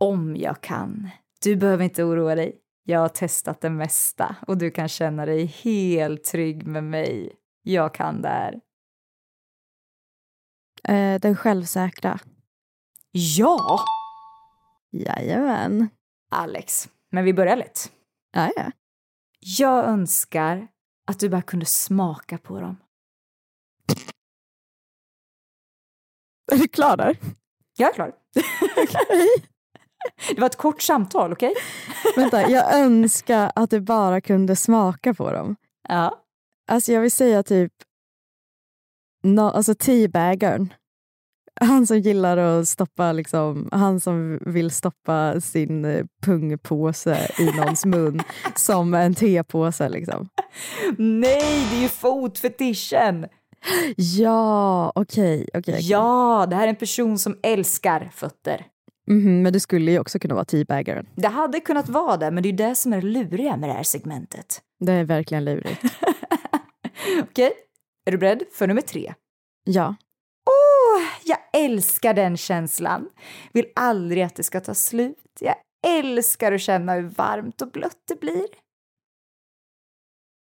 [0.00, 1.08] Om jag kan.
[1.42, 2.60] Du behöver inte oroa dig.
[2.82, 7.32] Jag har testat det mesta och du kan känna dig helt trygg med mig.
[7.62, 8.60] Jag kan det här.
[10.88, 12.18] Eh, den självsäkra.
[13.10, 13.80] Ja!
[14.90, 15.88] Jajamän.
[16.30, 17.92] Alex, men vi börjar lätt.
[18.34, 18.70] Ja, ja.
[19.40, 20.68] Jag önskar
[21.06, 22.76] att du bara kunde smaka på dem.
[26.52, 27.18] Är du klar där?
[27.76, 28.12] Jag är klar.
[30.34, 31.54] Det var ett kort samtal, okej?
[32.16, 35.56] Vänta, jag önskar att du bara kunde smaka på dem.
[35.88, 36.24] Ja.
[36.68, 37.72] Alltså jag vill säga typ,
[39.22, 40.74] no, alltså teabaggern.
[41.60, 47.84] Han som gillar att stoppa, liksom, han som vill stoppa sin eh, pungpåse i någons
[47.86, 48.20] mun
[48.54, 49.88] som en tepåse.
[49.88, 50.28] Liksom.
[50.98, 53.26] Nej, det är ju fotfetischen!
[53.96, 55.48] Ja, okej.
[55.54, 55.78] okej, okej.
[55.90, 58.66] Ja, det här är en person som älskar fötter.
[59.06, 61.06] Mhm, men det skulle ju också kunna vara teabaggern.
[61.14, 63.82] Det hade kunnat vara det, men det är det som är luriga med det här
[63.82, 64.62] segmentet.
[64.80, 65.82] Det är verkligen lurigt.
[67.22, 67.52] Okej,
[68.06, 69.14] är du beredd för nummer tre?
[69.64, 69.94] Ja.
[71.24, 73.08] Jag älskar den känslan.
[73.52, 75.16] Vill aldrig att det ska ta slut.
[75.40, 75.54] Jag
[75.86, 78.46] älskar att känna hur varmt och blött det blir.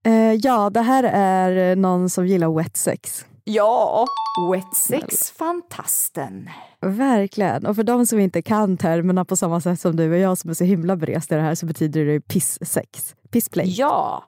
[0.05, 3.25] Eh, ja, det här är någon som gillar wet sex.
[3.43, 4.05] Ja,
[4.51, 6.49] wet sex, fantasten.
[6.81, 7.65] Verkligen.
[7.65, 10.49] Och för de som inte kan termerna på samma sätt som du och jag som
[10.49, 13.15] är så himla berest i det här så betyder det pisssex.
[13.31, 13.65] Pissplay.
[13.77, 14.23] Ja,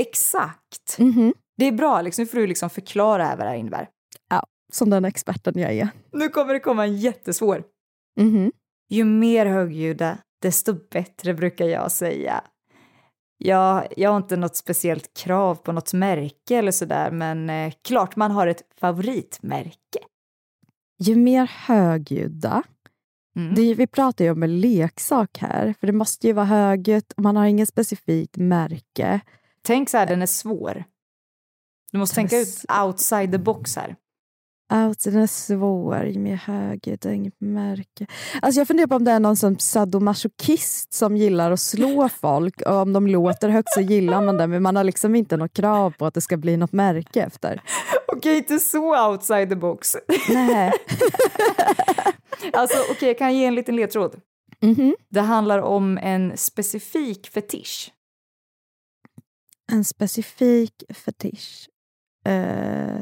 [0.00, 0.98] exakt.
[0.98, 1.34] Mhm.
[1.56, 3.88] Det är bra, liksom, nu får du liksom förklara vad det här innebär.
[4.74, 5.88] Som den experten jag är.
[6.12, 7.64] Nu kommer det komma en jättesvår.
[8.20, 8.52] Mhm.
[8.88, 12.44] Ju mer högljudda, desto bättre brukar jag säga.
[13.38, 18.16] Jag, jag har inte något speciellt krav på något märke eller sådär, men eh, klart
[18.16, 19.98] man har ett favoritmärke.
[20.98, 22.62] Ju mer högljudda.
[23.36, 23.54] Mm.
[23.54, 27.22] Det, vi pratar ju om en leksak här, för det måste ju vara högljutt och
[27.22, 29.20] man har ingen specifikt märke.
[29.62, 30.84] Tänk så här, den är svår.
[31.92, 33.96] Du måste tänka ut outside the box här.
[34.72, 38.06] Out, den är svår, ju mer högljudd och inget märke.
[38.42, 42.60] Alltså jag funderar på om det är någon som sadomasochist som gillar att slå folk
[42.60, 45.54] och om de låter högt så gillar man det men man har liksom inte något
[45.54, 47.62] krav på att det ska bli något märke efter.
[48.08, 49.96] Okej, inte så outside the box.
[50.28, 50.72] Nej.
[52.52, 54.20] alltså, okej, jag kan ge en liten ledtråd.
[54.60, 54.96] Mhm.
[55.08, 57.92] Det handlar om en specifik fetisch.
[59.72, 61.68] En specifik fetisch.
[62.26, 63.00] Eh,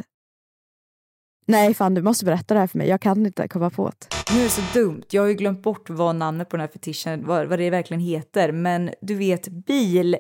[1.46, 2.88] Nej, fan du måste berätta det här för mig.
[2.88, 4.35] Jag kan inte komma på det.
[4.35, 5.02] Nu är det så dumt.
[5.11, 8.00] Jag har ju glömt bort vad namnet på den här fetischen, vad, vad det verkligen
[8.00, 8.52] heter.
[8.52, 10.16] Men du vet bil,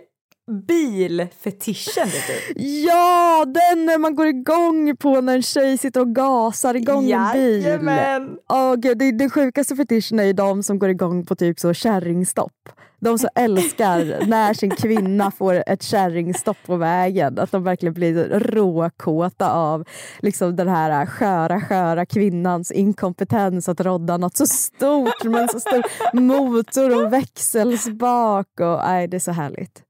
[0.66, 2.62] bilfetischen vet du.
[2.62, 7.32] Ja, den när man går igång på när en tjej sitter och gasar igång en
[7.32, 7.62] bil.
[7.62, 8.36] Jajamän.
[8.78, 12.68] Gud, det, det sjukaste fetischen är ju de som går igång på typ så kärringstopp.
[13.04, 17.38] De som älskar när sin kvinna får ett kärringstopp på vägen.
[17.38, 19.84] Att de verkligen blir råkåta av
[20.20, 25.60] liksom den här sköra, sköra kvinnans inkompetens att rodda något så stort med en så
[25.60, 25.82] stor
[26.20, 28.48] motor och växelspak.
[28.60, 29.82] Och, nej, det är så härligt.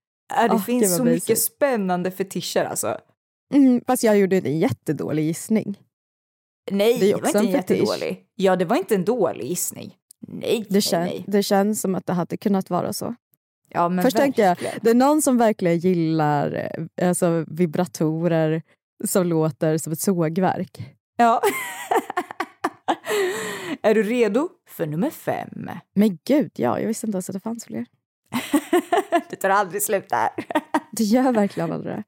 [0.43, 1.41] Äh, det Åh, finns så mycket mysigt.
[1.41, 2.99] spännande fetischer alltså.
[3.55, 5.79] Mm, fast jag gjorde en jättedålig gissning.
[6.71, 8.25] Nej, Det det, var inte en jättedålig.
[8.35, 9.95] Ja, det var inte en dålig gissning.
[10.33, 11.25] Nej, Det, kän, nej.
[11.27, 13.15] det känns som att det hade kunnat vara så.
[13.69, 18.63] Ja, Först tänkte jag, det är någon som verkligen gillar eh, alltså, vibratorer
[19.05, 20.95] som låter som ett sågverk.
[21.17, 21.43] Ja.
[23.83, 25.71] är du redo för nummer fem?
[25.95, 27.87] Men gud, ja, jag visste inte ens att det fanns fler.
[29.31, 30.29] Det tar aldrig slut där.
[30.93, 32.03] Det gör verkligen aldrig det.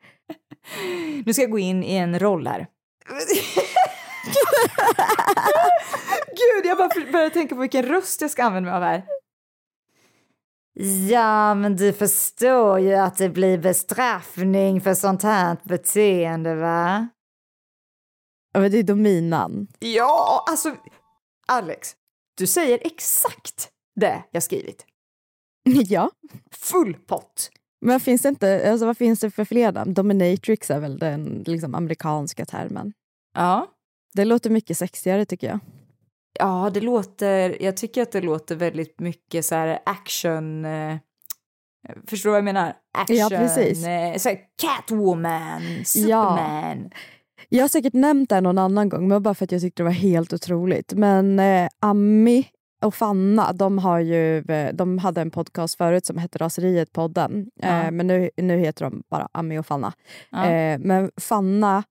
[1.26, 2.66] Nu ska jag gå in i en roll här.
[6.64, 9.04] Jag bara börjar tänka på vilken röst jag ska använda mig av här.
[11.10, 17.08] Ja, men du förstår ju att det blir bestraffning för sånt här beteende, va?
[18.52, 19.66] Ja, men det är dominan.
[19.78, 20.76] Ja, alltså
[21.46, 21.96] Alex,
[22.36, 23.68] du säger exakt
[24.00, 24.86] det jag skrivit.
[25.64, 26.10] ja.
[26.50, 27.50] Full pott.
[27.80, 29.94] Men finns det inte, alltså, vad finns det för fler namn?
[29.94, 32.92] Dominatrix är väl den liksom, amerikanska termen.
[33.34, 33.66] Ja.
[34.14, 35.60] Det låter mycket sexigare tycker jag.
[36.38, 40.96] Ja, det låter, jag tycker att det låter väldigt mycket så här action, eh,
[42.06, 42.72] förstår du vad jag menar?
[42.98, 43.86] Action, Ja, precis.
[43.86, 46.90] Eh, så här Catwoman, Superman.
[47.48, 49.84] Jag har säkert nämnt det någon annan gång, men bara för att jag tyckte det
[49.84, 50.92] var helt otroligt.
[50.92, 52.48] Men eh, Ami
[52.84, 57.46] och Fanna, de, har ju, eh, de hade en podcast förut som hette Raseriet-podden.
[57.54, 57.82] Ja.
[57.82, 59.92] Eh, men nu, nu heter de bara Ami och Fanna.
[60.30, 60.46] Ja.
[60.50, 61.82] Eh, men Fanna,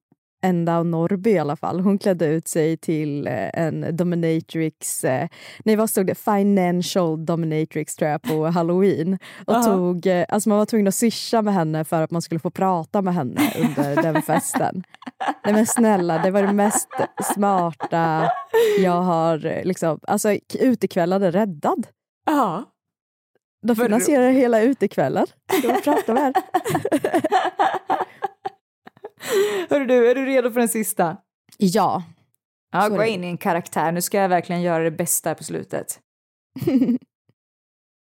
[0.45, 5.03] Enda och Norby i alla fall, hon klädde ut sig till eh, en dominatrix...
[5.03, 5.27] Eh,
[5.65, 6.15] nej, vad stod det?
[6.15, 9.19] Financial dominatrix tror jag på halloween.
[9.45, 9.63] Och Aha.
[9.63, 12.49] tog, eh, alltså man var tvungen att swisha med henne för att man skulle få
[12.49, 14.83] prata med henne under den festen.
[15.45, 16.89] Nej men snälla, det var det mest
[17.33, 18.31] smarta
[18.79, 19.63] jag har...
[19.63, 21.87] Liksom, alltså utekvällen är räddad.
[22.25, 22.63] Ja.
[23.61, 25.27] De Vad finansierar hela utekvällen.
[25.59, 26.33] Ska vi prata med
[29.69, 31.17] Hörru du, är du redo för den sista?
[31.57, 32.03] Ja.
[32.71, 33.91] Ja, gå in i en karaktär.
[33.91, 35.99] Nu ska jag verkligen göra det bästa på slutet.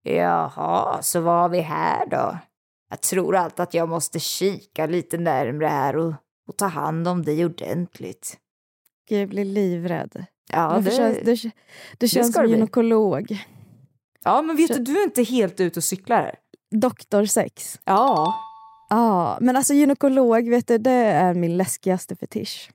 [0.03, 2.37] Jaha, så vad har vi här då?
[2.89, 6.13] Jag tror allt att jag måste kika lite närmre här och,
[6.47, 8.37] och ta hand om dig ordentligt.
[9.09, 10.25] Jag blir livrädd.
[10.51, 11.51] Ja, det, känns, det,
[11.97, 12.57] det känns som det bli.
[12.57, 13.37] gynekolog.
[14.23, 16.35] ja men vet du, du är inte helt ute och cyklar här.
[16.71, 17.79] Doktor sex.
[17.83, 18.33] Ja.
[18.93, 22.71] Ja, men alltså gynekolog, vet du, det är min läskigaste fetisch.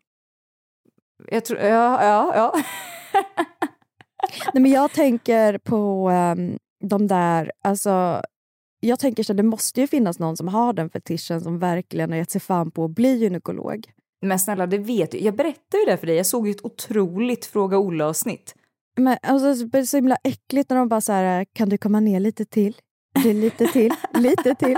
[1.31, 2.55] Jag tror, ja, ja, ja.
[4.55, 8.23] Nej, men jag tänker på ehm, de där, alltså
[8.81, 12.11] jag tänker så att det måste ju finnas någon som har den fetischen som verkligen
[12.11, 13.93] har gett sig fan på att bli gynekolog.
[14.23, 15.19] Men snälla, det vet du.
[15.19, 16.17] Jag berättade ju det för dig.
[16.17, 18.55] Jag såg ju ett otroligt Fråga Olle-avsnitt.
[18.97, 22.01] Men alltså, det är så himla äckligt när de bara så här, kan du komma
[22.01, 22.77] ner lite till?
[23.25, 24.77] Det lite till, lite till,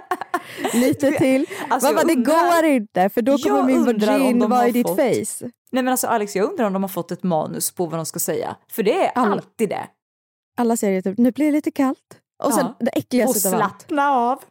[0.75, 1.47] lite till.
[1.69, 4.73] Alltså, Man bara, jag det undrar- går inte för då kommer min vagin vara i
[4.73, 5.51] ditt fått- face.
[5.73, 8.07] Nej men alltså Alex, jag undrar om de har fått ett manus på vad de
[8.07, 8.57] ska säga.
[8.71, 9.89] För det är Alla- alltid det.
[10.57, 12.19] Alla säger typ, nu blir det lite kallt.
[12.45, 12.77] Och sen Ja.
[12.81, 13.63] det Och äckligaste av allt.
[13.83, 14.43] slappna av.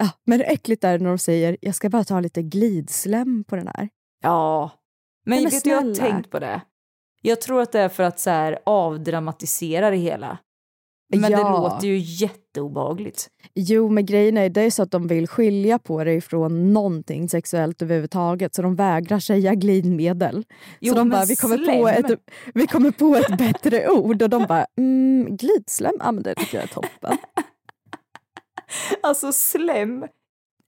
[0.00, 3.56] Ja, men det äckligt är när de säger, jag ska bara ta lite glidslem på
[3.56, 3.88] den här.
[4.22, 4.70] Ja.
[5.26, 6.12] Men, men vet du, jag har snälla.
[6.12, 6.60] tänkt på det.
[7.22, 10.38] Jag tror att det är för att så här, avdramatisera det hela.
[11.12, 11.50] Men det Ja.
[11.58, 11.98] låter ju
[12.58, 13.28] jätteobehagligt.
[13.54, 17.28] Jo, men grejen är det är så att de vill skilja på det ifrån någonting
[17.28, 20.44] sexuellt överhuvudtaget så de vägrar säga glidmedel.
[20.80, 22.20] Jo, så de bara, vi kommer, på ett,
[22.54, 26.56] vi kommer på ett bättre ord och de bara, mm, glidslem, ja men det tycker
[26.58, 27.16] jag är toppen.
[29.02, 30.04] Alltså slem,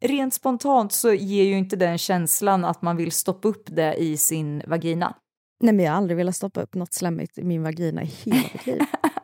[0.04, 4.16] rent spontant så ger ju inte den känslan att man vill stoppa upp det i
[4.16, 5.14] sin vagina.
[5.60, 8.36] Nej men jag har aldrig velat stoppa upp något slemmigt i min vagina i hela
[8.52, 8.80] mitt liv.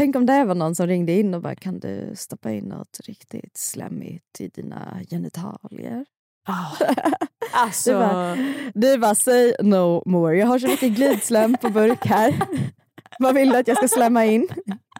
[0.00, 3.00] Tänk om det var någon som ringde in och bara, kan du stoppa in något
[3.04, 6.04] riktigt slemmigt i dina genitalier?
[7.52, 8.36] Alltså, Du bara,
[8.74, 10.38] du bara, say no more.
[10.38, 12.34] Jag har så mycket glidslem på burk här.
[13.18, 14.48] Vad vill du att jag ska slämma in?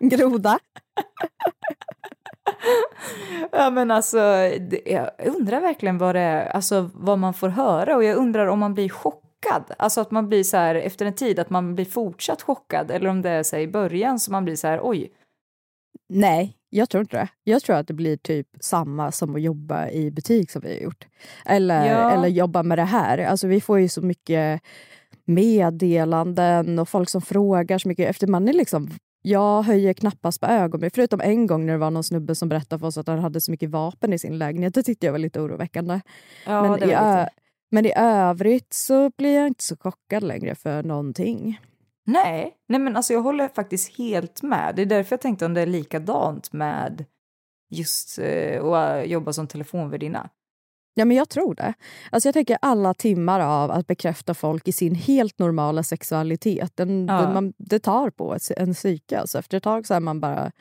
[0.01, 0.59] Groda?
[3.53, 4.19] ja men alltså,
[4.87, 8.59] jag undrar verkligen vad det är, alltså vad man får höra och jag undrar om
[8.59, 9.30] man blir chockad.
[9.79, 13.09] Alltså att man blir så här efter en tid, att man blir fortsatt chockad eller
[13.09, 15.13] om det är så här i början så man blir så här oj.
[16.09, 17.29] Nej, jag tror inte det.
[17.45, 20.81] Jag tror att det blir typ samma som att jobba i butik som vi har
[20.81, 21.07] gjort.
[21.47, 22.11] Eller, Ja.
[22.11, 23.19] eller jobba med det här.
[23.19, 24.63] Alltså vi får ju så mycket
[25.25, 28.11] meddelanden och folk som frågar så mycket.
[28.11, 28.89] Efter man är liksom
[29.23, 32.81] jag höjer knappast på ögonbryn, förutom en gång när det var någon snubbe som berättade
[32.81, 34.75] för oss att han hade så mycket vapen i sin lägenhet.
[34.75, 36.01] Det tyckte jag var lite oroväckande.
[36.47, 37.31] Ja, men, det var ö- lite.
[37.71, 41.61] Men i övrigt så blir jag inte så chockad längre för någonting.
[42.07, 44.77] Nej, nej men alltså jag håller faktiskt helt med.
[44.77, 47.05] Det är därför jag tänkte om det är likadant med
[47.71, 50.29] just eh, att jobba som telefonvärdinna.
[50.95, 51.75] Ja, men jag tror det.
[52.11, 56.77] Alltså jag tänker alla timmar av att bekräfta folk i sin helt normala sexualitet.
[56.77, 57.21] Den, Ja.
[57.21, 59.19] den, man, det tar på ett, en psyke.
[59.19, 60.53] Alltså efter ett tag så är man bara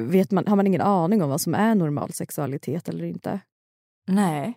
[0.00, 3.40] vet man, har man ingen aning om vad som är normal sexualitet eller inte.
[4.06, 4.54] Nej.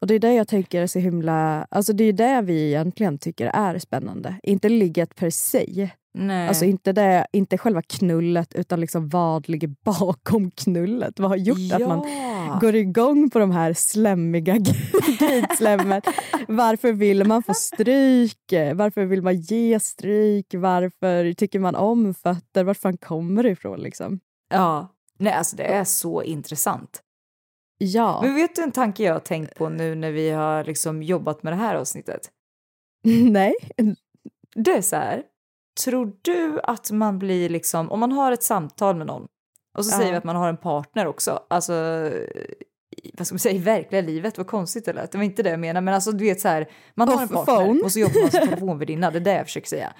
[0.00, 1.66] Och det är det jag tänker är så himla...
[1.70, 4.34] Alltså det är det vi egentligen tycker är spännande.
[4.42, 5.90] Inte ligget per se.
[6.18, 6.48] Nej.
[6.48, 11.20] Alltså inte, det, inte själva knullet, utan liksom vad ligger bakom knullet.
[11.20, 11.76] Vad har gjort ja.
[11.76, 12.06] att man
[12.60, 14.56] går igång på de här slemmiga
[15.18, 16.04] gridslemmet?
[16.48, 18.52] Varför vill man få stryk?
[18.74, 20.54] Varför vill man ge stryk?
[20.54, 22.64] Varför tycker man om fötter?
[22.64, 23.80] Var fan kommer det ifrån?
[23.80, 24.20] Liksom?
[24.50, 24.92] Ja.
[25.18, 27.02] Nej, alltså det är så intressant.
[27.78, 28.20] Ja.
[28.22, 31.42] Men vet du en tanke jag har tänkt på nu när vi har liksom jobbat
[31.42, 32.30] med det här avsnittet?
[33.30, 33.54] Nej.
[34.54, 35.22] Det är så här.
[35.84, 39.26] Tror du att man blir liksom, om man har ett samtal med någon
[39.78, 39.98] och så Ja.
[39.98, 41.72] säger vi att man har en partner också, alltså
[43.18, 45.50] vad ska man säga, i verkliga livet, vad konstigt det lät, det var inte det
[45.50, 47.80] jag menade, men alltså du vet så här, man har en partner phone.
[47.82, 49.92] och så jobbar man som telefonvärdinna, det är det jag försöker säga.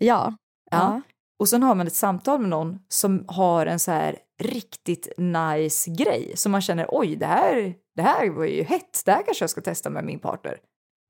[0.00, 0.34] Ja.
[0.70, 1.00] Ja.
[1.38, 5.90] Och sen har man ett samtal med någon som har en så här riktigt nice
[5.90, 9.42] grej som man känner oj, det här, det här var ju hett, det här kanske
[9.42, 10.58] jag ska testa med min partner.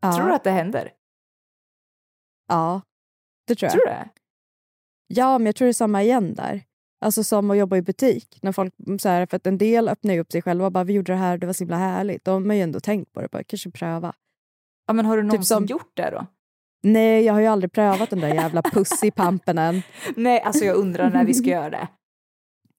[0.03, 0.13] Ja.
[0.17, 0.93] Tror du att det händer?
[2.49, 2.81] Ja,
[3.47, 3.73] det tror jag.
[3.73, 4.09] Tror du det?
[5.07, 6.63] Ja, men jag tror det är samma igen där.
[7.05, 8.39] Alltså som att jobba i butik.
[8.43, 10.85] När folk, så här, för att en del öppnar ju upp sig själva och bara
[10.85, 12.25] vi gjorde det här, det var så himla härligt.
[12.25, 14.15] De har ju ändå tänkt på det, bara kanske pröva.
[14.87, 16.27] Ja, men har du Typ som som- gjort det då?
[16.83, 19.83] Nej, jag har ju aldrig prövat den där jävla pussy-pampen än.
[20.17, 21.89] Nej, alltså jag undrar när vi ska göra det.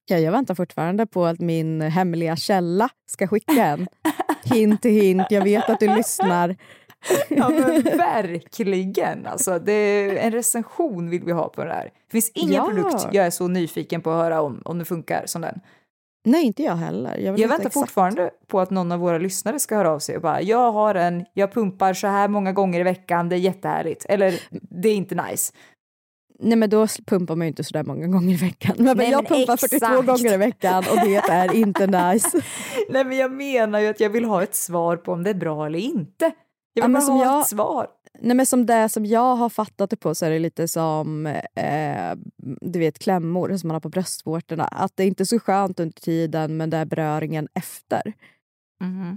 [0.08, 3.88] Ja, jag väntar fortfarande på att min hemliga källa ska skicka en.
[4.44, 6.56] Hint till hint, jag vet att du lyssnar.
[7.28, 11.84] Ja men verkligen, alltså det är en recension vill vi ha på det här.
[11.84, 12.64] Det finns ingen Ja.
[12.74, 15.60] produkt jag är så nyfiken på att höra om, om det funkar som den.
[16.24, 17.16] Nej, inte jag heller.
[17.18, 17.74] Jag, Jag väntar exakt.
[17.74, 20.94] fortfarande på att någon av våra lyssnare ska höra av sig och bara jag har
[20.94, 24.06] en, jag pumpar så här många gånger i veckan, det är jättehärligt.
[24.08, 24.40] Eller
[24.70, 25.52] det är inte nice.
[26.38, 28.76] Nej, men då pumpar man ju inte så där många gånger i veckan.
[28.78, 29.72] Men Nej, jag men pumpar exakt.
[29.72, 32.40] 42 gånger i veckan och det är inte nice.
[32.90, 35.34] Nej men jag menar ju att jag vill ha ett svar på om det är
[35.34, 36.24] bra eller inte.
[36.24, 36.32] Jag
[36.72, 37.86] Ja, vill men bara som ha jag- ett svar.
[38.20, 41.26] Nej, men som det som jag har fattat det på så är det lite som
[41.26, 42.14] eh,
[42.60, 44.64] du vet klämmor som man har på bröstvårtorna.
[44.64, 48.12] Att det är inte är så skönt under tiden men det är beröringen efter.
[48.80, 49.16] Mhm.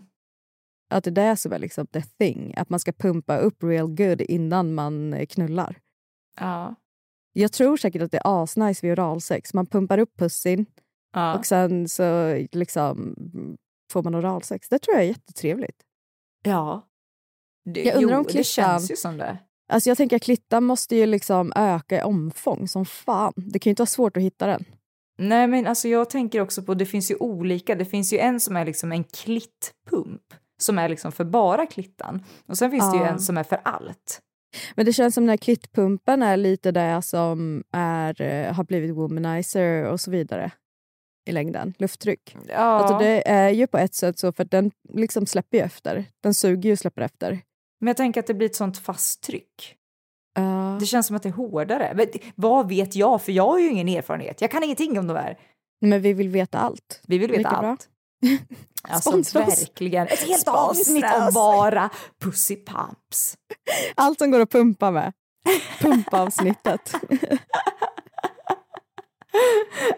[0.89, 2.53] Att det är det som är liksom the thing.
[2.57, 5.75] Att man ska pumpa upp real good innan man knullar.
[6.39, 6.75] Ja.
[7.33, 9.53] Jag tror säkert att det är asnice vid oralsex.
[9.53, 10.65] Man pumpar upp pussin
[11.13, 11.37] Ja.
[11.37, 13.15] och sen så liksom
[13.91, 14.69] får man oralsex.
[14.69, 15.77] Det tror jag är jättetrevligt.
[16.43, 16.85] ja.
[17.73, 19.37] Det, Jag undrar jo, om det klittan- känns ju som det.
[19.71, 23.33] Alltså jag tänker att klittan måste ju liksom öka i omfång som fan.
[23.35, 24.65] Det kan ju inte vara svårt att hitta den.
[25.17, 28.39] Nej men alltså jag tänker också på, det finns ju olika, det finns ju en
[28.39, 32.23] som är liksom en klittpump som är liksom för bara klittan.
[32.47, 33.09] Och sen finns det ju Ja.
[33.09, 34.21] en som är för allt.
[34.75, 38.95] Men det känns som den här klittpumpen är lite det som är, eh, har blivit
[38.95, 40.51] womanizer och så vidare
[41.29, 41.73] i längden.
[41.77, 42.37] Lufttryck.
[42.47, 42.55] Ja.
[42.55, 46.05] Alltså det är ju på ett sätt så för den liksom släpper ju efter.
[46.23, 47.39] Den suger ju och släpper efter.
[47.79, 49.75] Men jag tänker att det blir ett sånt fast tryck.
[50.35, 50.77] Ja.
[50.79, 51.93] Det känns som att det är hårdare.
[51.95, 53.21] Men vad vet jag?
[53.21, 54.41] För jag har ju ingen erfarenhet.
[54.41, 55.37] Jag kan ingenting om de här.
[55.81, 57.01] Men vi vill veta allt.
[57.07, 57.77] Vi vill veta Lika bra.
[58.27, 58.41] Allt.
[58.83, 59.61] Alltså Sponsra oss.
[59.61, 60.07] verkligen.
[60.07, 61.89] Ett helt avsnitt om bara
[62.21, 63.37] pussy pumps.
[63.95, 65.13] Allt som går att pumpa med.
[65.79, 66.93] Pumpavsnittet.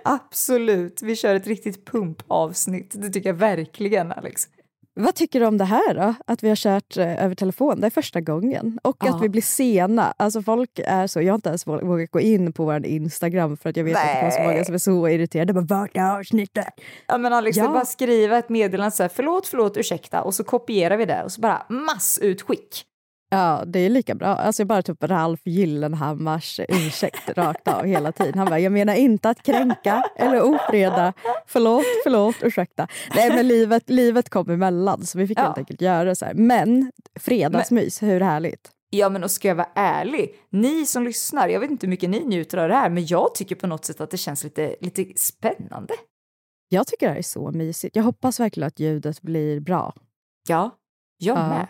[0.03, 1.01] Absolut.
[1.01, 2.91] Vi kör ett riktigt pumpavsnitt.
[2.93, 4.47] Det tycker jag verkligen, Alex.
[4.93, 6.13] Vad tycker du om det här då?
[6.27, 7.81] Att vi har kört eh, över telefon.
[7.81, 8.79] Det är första gången.
[8.83, 9.15] Och Ja.
[9.15, 10.13] att vi blir sena.
[10.17, 13.57] Alltså folk är så, jag har inte ens våg- vågat gå in på vår Instagram
[13.57, 14.47] för att jag vet att det Nej.
[14.47, 15.53] många som är så irriterade.
[15.53, 16.65] Bara, Vart är avsnittet?
[17.07, 17.67] Ja men Alex, Ja.
[17.67, 21.31] bara skriva ett meddelande så här, förlåt, förlåt, ursäkta, och så kopierar vi det och
[21.31, 22.83] så bara massutskick.
[23.33, 24.27] Ja, det är lika bra.
[24.27, 28.37] Alltså jag bara typ Ralf Gyllenhammars ursäkt rakt av hela tiden.
[28.39, 31.13] Han bara, jag menar inte att kränka eller ofreda.
[31.47, 32.87] Förlåt, förlåt, ursäkta.
[33.15, 35.43] Nej, men livet, livet kom emellan så vi fick Ja.
[35.43, 36.33] helt enkelt göra så här.
[36.33, 38.69] Men fredagsmys, hur härligt?
[38.89, 42.09] Ja men och ska jag vara ärlig, ni som lyssnar, jag vet inte hur mycket
[42.09, 44.75] ni njuter av det här, men jag tycker på något sätt att det känns lite,
[44.81, 45.93] lite spännande.
[46.69, 47.95] Jag tycker det här är så mysigt.
[47.95, 49.93] Jag hoppas verkligen att ljudet blir bra.
[50.49, 50.69] Ja,
[51.17, 51.67] jag Ja.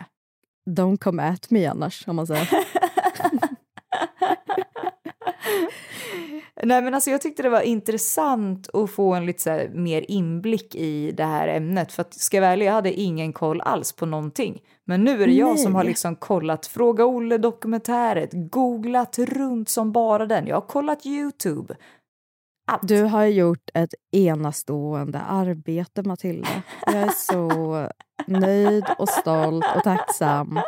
[0.70, 2.48] Don't come at me annars, om man säger.
[6.64, 10.74] Nej men alltså jag tyckte det var intressant att få en lite här mer inblick
[10.74, 11.92] i det här ämnet.
[11.92, 14.60] För att ska jag ärlig, jag hade ingen koll alls på någonting.
[14.84, 15.90] Men nu är det jag som har Nej.
[15.90, 20.46] liksom kollat Fråga Olle dokumentäret, googlat runt som bara den.
[20.46, 21.74] Jag har kollat Youtube.
[22.72, 22.88] Allt.
[22.88, 26.62] Du har gjort ett enastående arbete, Matilda.
[26.86, 27.50] Jag är så
[28.26, 30.60] nöjd och stolt och tacksam.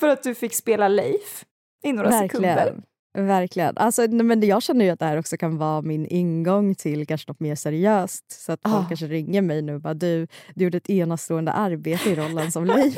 [0.00, 1.44] För att du fick spela Leif
[1.84, 2.54] i några sekunder.
[2.56, 2.82] Verkligen.
[3.18, 3.76] Verkligen.
[3.76, 7.30] Alltså, men jag känner ju att det här också kan vara min ingång till kanske
[7.30, 8.24] något mer seriöst.
[8.44, 8.88] Så att folk Ah.
[8.88, 12.64] kanske ringer mig nu och bara du, du gjorde ett enastående arbete i rollen som
[12.66, 12.96] Leif.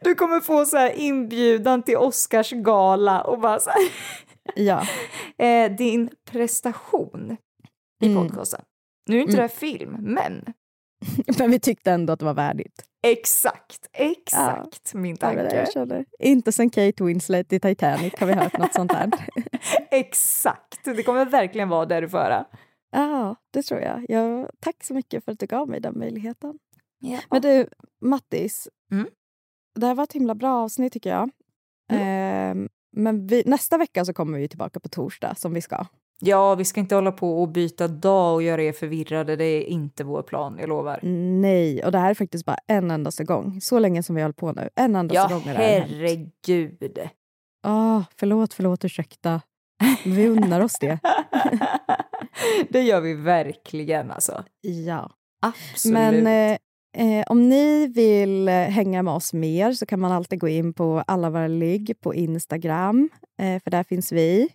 [0.00, 3.80] Du kommer få så inbjudan till Oscars gala och bara så här.
[4.54, 4.86] Ja.
[5.38, 7.36] Eh, din prestation
[8.02, 8.22] i Mm.
[8.28, 8.60] podcasten.
[9.08, 9.36] Nu är inte Mm.
[9.36, 10.44] det här film, men
[11.38, 12.84] Men vi tyckte ändå att det var värdigt.
[13.06, 15.72] exakt, exakt min Det var det tanke.
[15.72, 16.04] kände.
[16.18, 19.10] Inte sen Kate Winslet i Titanic har vi hört något sånt här.
[19.90, 22.44] Exakt, det kommer verkligen vara där du får höra.
[22.90, 24.04] Ja, det tror jag.
[24.08, 24.50] jag.
[24.60, 26.58] Tack så mycket för att du gav mig den möjligheten.
[26.98, 27.18] Ja.
[27.30, 27.68] Men du,
[28.00, 28.68] Mattis.
[28.92, 29.06] Mm.
[29.74, 31.30] Det här var ett himla bra avsnitt tycker jag.
[31.92, 35.86] Ehm, men vi, nästa vecka så kommer vi tillbaka på torsdag som vi ska.
[36.20, 39.36] Ja, vi ska inte hålla på och byta dag och göra er förvirrade.
[39.36, 41.00] Det är inte vår plan, jag lovar.
[41.02, 43.60] Nej, och det här är faktiskt bara en endaste gång.
[43.60, 44.68] Så länge som vi har hållit på nu.
[44.76, 47.00] En endaste Ja, gång har det här herregud.
[47.62, 49.40] Ah, förlåt, förlåt, ursäkta.
[50.04, 50.98] Vi unnar oss det.
[52.70, 54.44] det gör vi verkligen alltså.
[54.60, 55.10] Ja.
[55.40, 55.94] Absolut.
[55.94, 56.58] Men eh,
[56.96, 61.02] eh, om ni vill hänga med oss mer så kan man alltid gå in på
[61.06, 63.08] alla våra ligg på Instagram.
[63.38, 64.48] Eh, för där finns vi.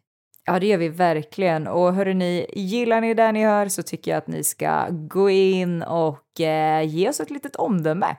[0.45, 1.67] Ja, det gör vi verkligen.
[1.67, 5.29] Och hörru ni, gillar ni det ni hör så tycker jag att ni ska gå
[5.29, 8.15] in och eh, ge oss ett litet omdöme.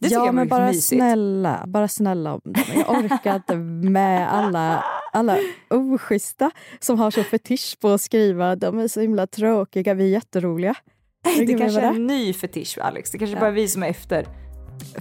[0.00, 0.86] Det ja, men bara mysigt.
[0.86, 2.64] snälla, bara snälla om det.
[2.74, 3.56] Jag orkar inte
[3.90, 5.38] med alla, alla
[5.70, 8.56] oschyssta som har så fetisch på att skriva.
[8.56, 10.74] De är så himla tråkiga, vi är jätteroliga.
[11.46, 13.10] Det kanske är en ny fetisch, Alex.
[13.10, 13.40] Det kanske Ja.
[13.40, 14.26] bara är vi som är efter.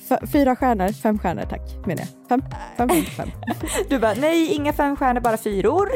[0.09, 2.27] F- fyra stjärnor, fem stjärnor tack, menar jag.
[2.29, 2.41] Fem,
[2.77, 3.29] fem, fem, fem.
[3.89, 5.89] Du bara, nej, inga fem stjärnor, bara fyror.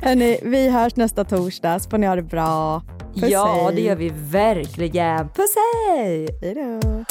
[0.02, 2.82] Hörni, vi hörs nästa torsdag, så får ni ha det bra.
[3.14, 3.74] Puss, ja, hej.
[3.74, 5.28] det gör vi verkligen.
[5.28, 5.54] Puss
[5.88, 6.28] hej!
[6.42, 7.04] Hej då.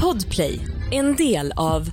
[0.00, 1.88] Podplay, en del av